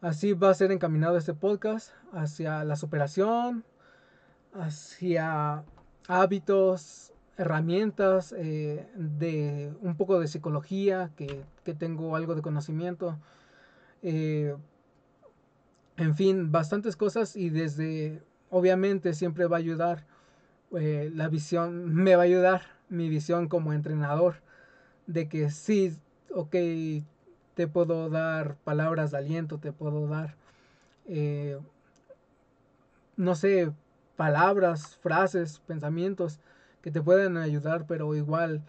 así 0.02 0.34
va 0.34 0.50
a 0.50 0.54
ser 0.54 0.72
encaminado 0.72 1.18
este 1.18 1.34
podcast 1.34 1.92
hacia 2.14 2.64
la 2.64 2.76
superación, 2.76 3.66
hacia 4.54 5.64
hábitos, 6.08 7.14
herramientas, 7.38 8.34
eh, 8.38 8.88
de 8.96 9.74
un 9.82 9.96
poco 9.98 10.20
de 10.20 10.28
psicología, 10.28 11.12
que, 11.16 11.44
tengo 11.78 12.16
algo 12.16 12.36
de 12.36 12.42
conocimiento. 12.42 13.18
Eh, 14.04 14.56
en 15.98 16.16
fin, 16.16 16.52
bastantes 16.52 16.96
cosas 16.96 17.36
y 17.36 17.50
desde, 17.50 18.22
obviamente, 18.50 19.14
siempre 19.14 19.46
va 19.48 19.58
a 19.58 19.60
ayudar 19.60 20.06
eh, 20.78 21.12
la 21.14 21.28
visión, 21.30 21.94
me 21.94 22.16
va 22.16 22.24
a 22.24 22.26
ayudar 22.26 22.62
mi 22.90 23.10
visión 23.10 23.48
como 23.48 23.74
entrenador, 23.74 24.36
de 25.08 25.28
que 25.30 25.50
sí, 25.50 25.98
ok, 26.34 26.56
te 27.56 27.68
puedo 27.68 28.10
dar 28.10 28.56
palabras 28.64 29.12
de 29.12 29.18
aliento, 29.18 29.58
te 29.60 29.72
puedo 29.72 30.08
dar, 30.08 30.36
no 33.18 33.36
sé, 33.36 33.72
palabras, 34.16 34.98
frases, 34.98 35.60
pensamientos 35.66 36.40
que 36.82 36.92
te 36.92 37.02
pueden 37.02 37.38
ayudar, 37.38 37.86
pero 37.88 38.16
igual 38.16 38.62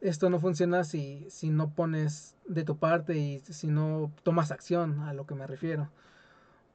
esto 0.00 0.30
no 0.30 0.38
funciona 0.38 0.84
si, 0.84 1.26
si 1.30 1.50
no 1.50 1.70
pones 1.70 2.34
de 2.46 2.64
tu 2.64 2.76
parte 2.76 3.16
y 3.16 3.40
si 3.40 3.66
no 3.66 4.10
tomas 4.22 4.50
acción 4.50 5.00
a 5.00 5.12
lo 5.12 5.26
que 5.26 5.34
me 5.34 5.46
refiero. 5.46 5.88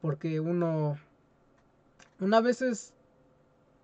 Porque 0.01 0.39
uno, 0.39 0.97
una 2.19 2.41
veces 2.41 2.93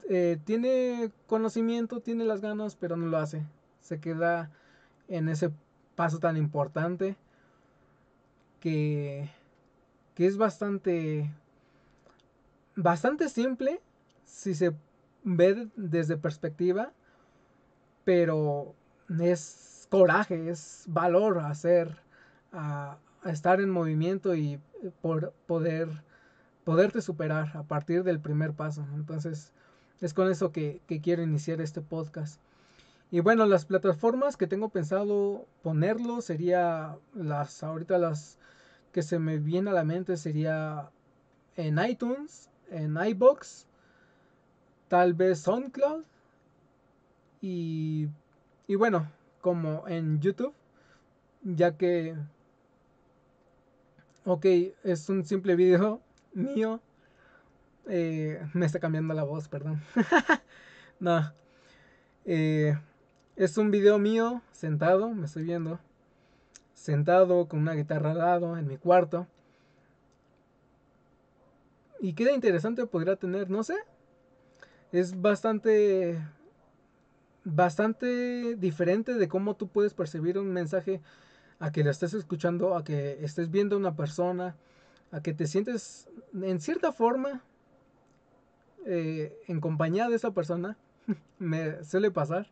eh, 0.09 0.37
tiene 0.43 1.11
conocimiento, 1.27 2.01
tiene 2.01 2.25
las 2.25 2.41
ganas, 2.41 2.75
pero 2.75 2.97
no 2.97 3.07
lo 3.07 3.17
hace. 3.17 3.45
Se 3.79 3.99
queda 3.99 4.51
en 5.07 5.29
ese 5.29 5.51
paso 5.95 6.19
tan 6.19 6.37
importante 6.37 7.15
que, 8.59 9.29
que 10.15 10.25
es 10.25 10.37
bastante, 10.37 11.31
bastante 12.75 13.29
simple, 13.29 13.81
si 14.25 14.55
se 14.55 14.73
ve 15.23 15.67
desde 15.75 16.17
perspectiva, 16.17 16.91
pero 18.03 18.73
es 19.19 19.87
coraje, 19.89 20.49
es 20.49 20.85
valor 20.87 21.39
hacer, 21.39 21.97
a, 22.51 22.97
estar 23.25 23.61
en 23.61 23.69
movimiento 23.69 24.35
y 24.35 24.59
por 25.01 25.31
poder 25.45 26.03
poderte 26.63 27.01
superar 27.01 27.55
a 27.57 27.63
partir 27.63 28.03
del 28.03 28.19
primer 28.19 28.53
paso. 28.53 28.85
Entonces, 28.95 29.53
es 30.01 30.13
con 30.13 30.29
eso 30.29 30.51
que, 30.51 30.81
quiero 31.01 31.23
iniciar 31.23 31.61
este 31.61 31.81
podcast. 31.81 32.41
Y 33.11 33.19
bueno, 33.19 33.45
las 33.45 33.65
plataformas 33.65 34.35
que 34.35 34.47
tengo 34.47 34.69
pensado 34.69 35.45
ponerlo 35.63 36.21
sería 36.21 36.97
las, 37.13 37.63
ahorita 37.63 37.97
las 37.97 38.37
que 38.91 39.03
se 39.03 39.19
me 39.19 39.37
viene 39.37 39.69
a 39.69 39.73
la 39.73 39.83
mente 39.83 40.17
sería 40.17 40.89
en 41.55 41.77
iTunes, 41.79 42.49
en 42.69 42.97
iBox 42.97 43.67
tal 44.87 45.13
vez 45.13 45.39
SoundCloud 45.39 46.03
y, 47.41 48.09
y 48.67 48.75
bueno, 48.75 49.09
como 49.41 49.87
en 49.87 50.19
YouTube, 50.19 50.53
ya 51.43 51.77
que, 51.77 52.15
ok, 54.25 54.45
es 54.83 55.09
un 55.09 55.25
simple 55.25 55.55
video 55.55 56.01
mío, 56.33 56.79
eh, 57.87 58.41
me 58.53 58.65
está 58.65 58.79
cambiando 58.79 59.13
la 59.13 59.23
voz, 59.23 59.47
perdón. 59.47 59.81
no, 60.99 61.33
eh, 62.25 62.77
es 63.35 63.57
un 63.57 63.71
video 63.71 63.97
mío 63.99 64.41
sentado, 64.51 65.09
me 65.09 65.25
estoy 65.25 65.43
viendo, 65.43 65.79
sentado 66.73 67.47
con 67.47 67.59
una 67.59 67.73
guitarra 67.73 68.11
al 68.11 68.19
lado 68.19 68.57
en 68.57 68.67
mi 68.67 68.77
cuarto. 68.77 69.27
Y 71.99 72.13
qué 72.13 72.31
interesante 72.33 72.85
podría 72.87 73.15
tener, 73.15 73.49
no 73.49 73.63
sé, 73.63 73.75
es 74.91 75.21
bastante 75.21 76.19
bastante 77.43 78.55
diferente 78.55 79.15
de 79.15 79.27
cómo 79.27 79.55
tú 79.55 79.67
puedes 79.67 79.93
percibir 79.93 80.37
un 80.37 80.51
mensaje 80.53 81.01
a 81.59 81.71
que 81.71 81.83
lo 81.83 81.89
estés 81.91 82.13
escuchando, 82.13 82.75
a 82.75 82.83
que 82.83 83.23
estés 83.23 83.49
viendo 83.49 83.75
a 83.75 83.79
una 83.79 83.95
persona, 83.95 84.55
a 85.11 85.21
que 85.21 85.33
te 85.33 85.47
sientes 85.47 86.07
en 86.33 86.59
cierta 86.59 86.91
forma 86.91 87.41
eh, 88.85 89.37
en 89.47 89.61
compañía 89.61 90.09
de 90.09 90.15
esa 90.15 90.31
persona. 90.31 90.77
Me 91.39 91.83
suele 91.83 92.11
pasar. 92.11 92.47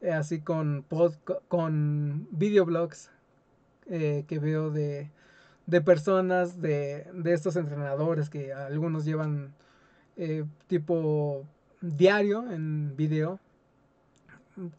Eh, 0.00 0.12
así 0.12 0.40
con, 0.40 0.84
pod, 0.86 1.14
con 1.48 2.28
videoblogs 2.30 3.10
eh, 3.86 4.24
que 4.28 4.38
veo 4.38 4.70
de, 4.70 5.10
de 5.66 5.80
personas, 5.80 6.60
de, 6.60 7.06
de 7.14 7.32
estos 7.32 7.56
entrenadores 7.56 8.28
que 8.28 8.52
algunos 8.52 9.04
llevan 9.04 9.54
eh, 10.16 10.44
tipo 10.66 11.44
diario 11.80 12.50
en 12.52 12.96
video 12.96 13.40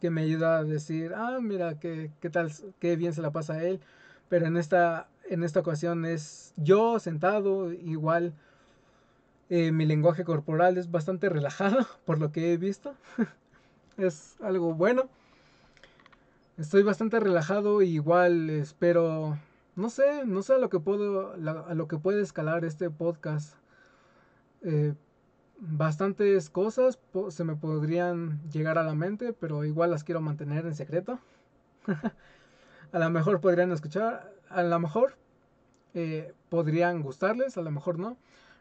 que 0.00 0.10
me 0.10 0.22
ayuda 0.22 0.58
a 0.58 0.64
decir, 0.64 1.12
ah, 1.14 1.38
mira, 1.42 1.78
qué, 1.78 2.10
qué 2.20 2.30
tal, 2.30 2.50
qué 2.78 2.96
bien 2.96 3.12
se 3.12 3.22
la 3.22 3.30
pasa 3.30 3.54
a 3.54 3.62
él. 3.64 3.80
Pero 4.28 4.46
en 4.46 4.56
esta, 4.56 5.08
en 5.28 5.42
esta 5.42 5.60
ocasión 5.60 6.04
es 6.04 6.54
yo 6.56 6.98
sentado, 6.98 7.72
igual 7.72 8.32
eh, 9.48 9.72
mi 9.72 9.86
lenguaje 9.86 10.24
corporal 10.24 10.76
es 10.78 10.90
bastante 10.90 11.28
relajado, 11.28 11.86
por 12.04 12.18
lo 12.18 12.32
que 12.32 12.52
he 12.52 12.56
visto. 12.56 12.94
es 13.96 14.36
algo 14.40 14.74
bueno. 14.74 15.08
Estoy 16.58 16.82
bastante 16.82 17.20
relajado, 17.20 17.82
igual 17.82 18.48
espero, 18.48 19.38
no 19.74 19.90
sé, 19.90 20.24
no 20.24 20.42
sé 20.42 20.54
a 20.54 20.58
lo 20.58 20.70
que 20.70 20.80
puedo, 20.80 21.34
a 21.34 21.74
lo 21.74 21.86
que 21.86 21.98
puede 21.98 22.22
escalar 22.22 22.64
este 22.64 22.88
podcast. 22.88 23.54
Eh, 24.62 24.94
bastantes 25.58 26.50
cosas 26.50 26.98
se 27.28 27.44
me 27.44 27.56
podrían 27.56 28.40
llegar 28.50 28.78
a 28.78 28.84
la 28.84 28.94
mente, 28.94 29.32
pero 29.34 29.64
igual 29.64 29.90
las 29.90 30.02
quiero 30.02 30.20
mantener 30.20 30.64
en 30.66 30.74
secreto. 30.74 31.18
a 32.92 32.98
lo 32.98 33.10
mejor 33.10 33.40
podrían 33.40 33.70
escuchar, 33.72 34.32
a 34.48 34.62
lo 34.62 34.78
mejor 34.78 35.16
eh, 35.94 36.32
podrían 36.48 37.02
gustarles, 37.02 37.56
a 37.58 37.62
lo 37.62 37.70
mejor 37.70 37.98
no, 37.98 38.16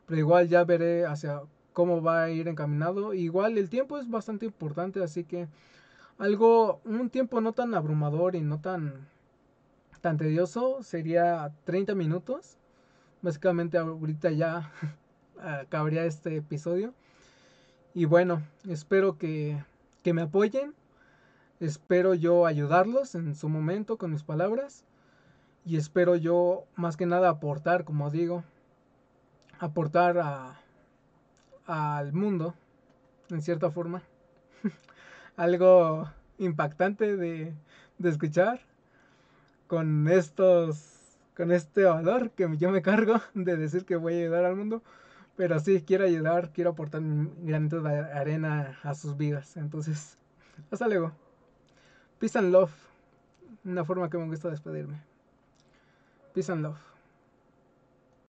pero 0.05 0.19
igual 0.19 0.47
ya 0.47 0.63
veré 0.63 1.05
hacia 1.05 1.41
cómo 1.73 2.01
va 2.01 2.23
a 2.23 2.29
ir 2.29 2.47
encaminado. 2.47 3.13
Igual 3.13 3.57
el 3.57 3.69
tiempo 3.69 3.97
es 3.97 4.09
bastante 4.09 4.45
importante, 4.45 5.03
así 5.03 5.23
que 5.23 5.47
algo, 6.17 6.79
un 6.85 7.09
tiempo 7.09 7.41
no 7.41 7.53
tan 7.53 7.73
abrumador 7.73 8.35
y 8.35 8.41
no 8.41 8.59
tan, 8.61 9.07
tan 10.01 10.17
tedioso 10.17 10.81
sería 10.83 11.51
30 11.65 11.93
minutos. 11.95 12.57
Básicamente 13.21 13.77
ahorita 13.77 14.31
ya 14.31 14.71
acabaría 15.41 16.05
este 16.05 16.37
episodio. 16.37 16.93
Y 17.93 18.05
bueno, 18.05 18.43
espero 18.67 19.17
que, 19.17 19.63
que 20.03 20.13
me 20.13 20.21
apoyen. 20.21 20.73
Espero 21.59 22.13
yo 22.13 22.45
ayudarlos 22.45 23.15
en 23.15 23.35
su 23.35 23.49
momento 23.49 23.97
con 23.97 24.11
mis 24.11 24.23
palabras. 24.23 24.85
Y 25.65 25.77
espero 25.77 26.15
yo 26.15 26.65
más 26.75 26.95
que 26.95 27.05
nada 27.05 27.29
aportar, 27.29 27.85
como 27.85 28.11
digo, 28.11 28.43
aportar 29.59 30.17
a, 30.17 30.59
al 31.65 32.13
mundo, 32.13 32.53
en 33.29 33.41
cierta 33.41 33.71
forma. 33.71 34.03
Algo 35.37 36.09
impactante 36.37 37.17
de, 37.17 37.53
escuchar 38.03 38.59
con 39.67 40.07
estos 40.07 40.91
con 41.35 41.51
este 41.51 41.83
valor 41.83 42.31
que 42.31 42.47
yo 42.57 42.69
me 42.69 42.81
cargo 42.81 43.19
de 43.33 43.57
decir 43.57 43.85
que 43.85 43.95
voy 43.95 44.13
a 44.13 44.17
ayudar 44.17 44.45
al 44.45 44.55
mundo 44.55 44.83
pero 45.35 45.59
sí 45.59 45.83
quiero 45.85 46.05
ayudar 46.05 46.51
quiero 46.53 46.71
aportar 46.71 47.01
mi 47.01 47.29
granito 47.41 47.81
de 47.81 47.99
arena 47.99 48.77
a 48.83 48.93
sus 48.95 49.17
vidas. 49.17 49.57
Entonces 49.57 50.17
hasta 50.71 50.87
luego. 50.87 51.11
Peace 52.19 52.37
and 52.37 52.51
love. 52.51 52.71
Una 53.65 53.83
forma 53.83 54.09
que 54.09 54.17
me 54.17 54.27
gusta 54.27 54.49
despedirme. 54.49 55.01
Peace 56.33 56.51
and 56.51 56.61
love 56.61 56.94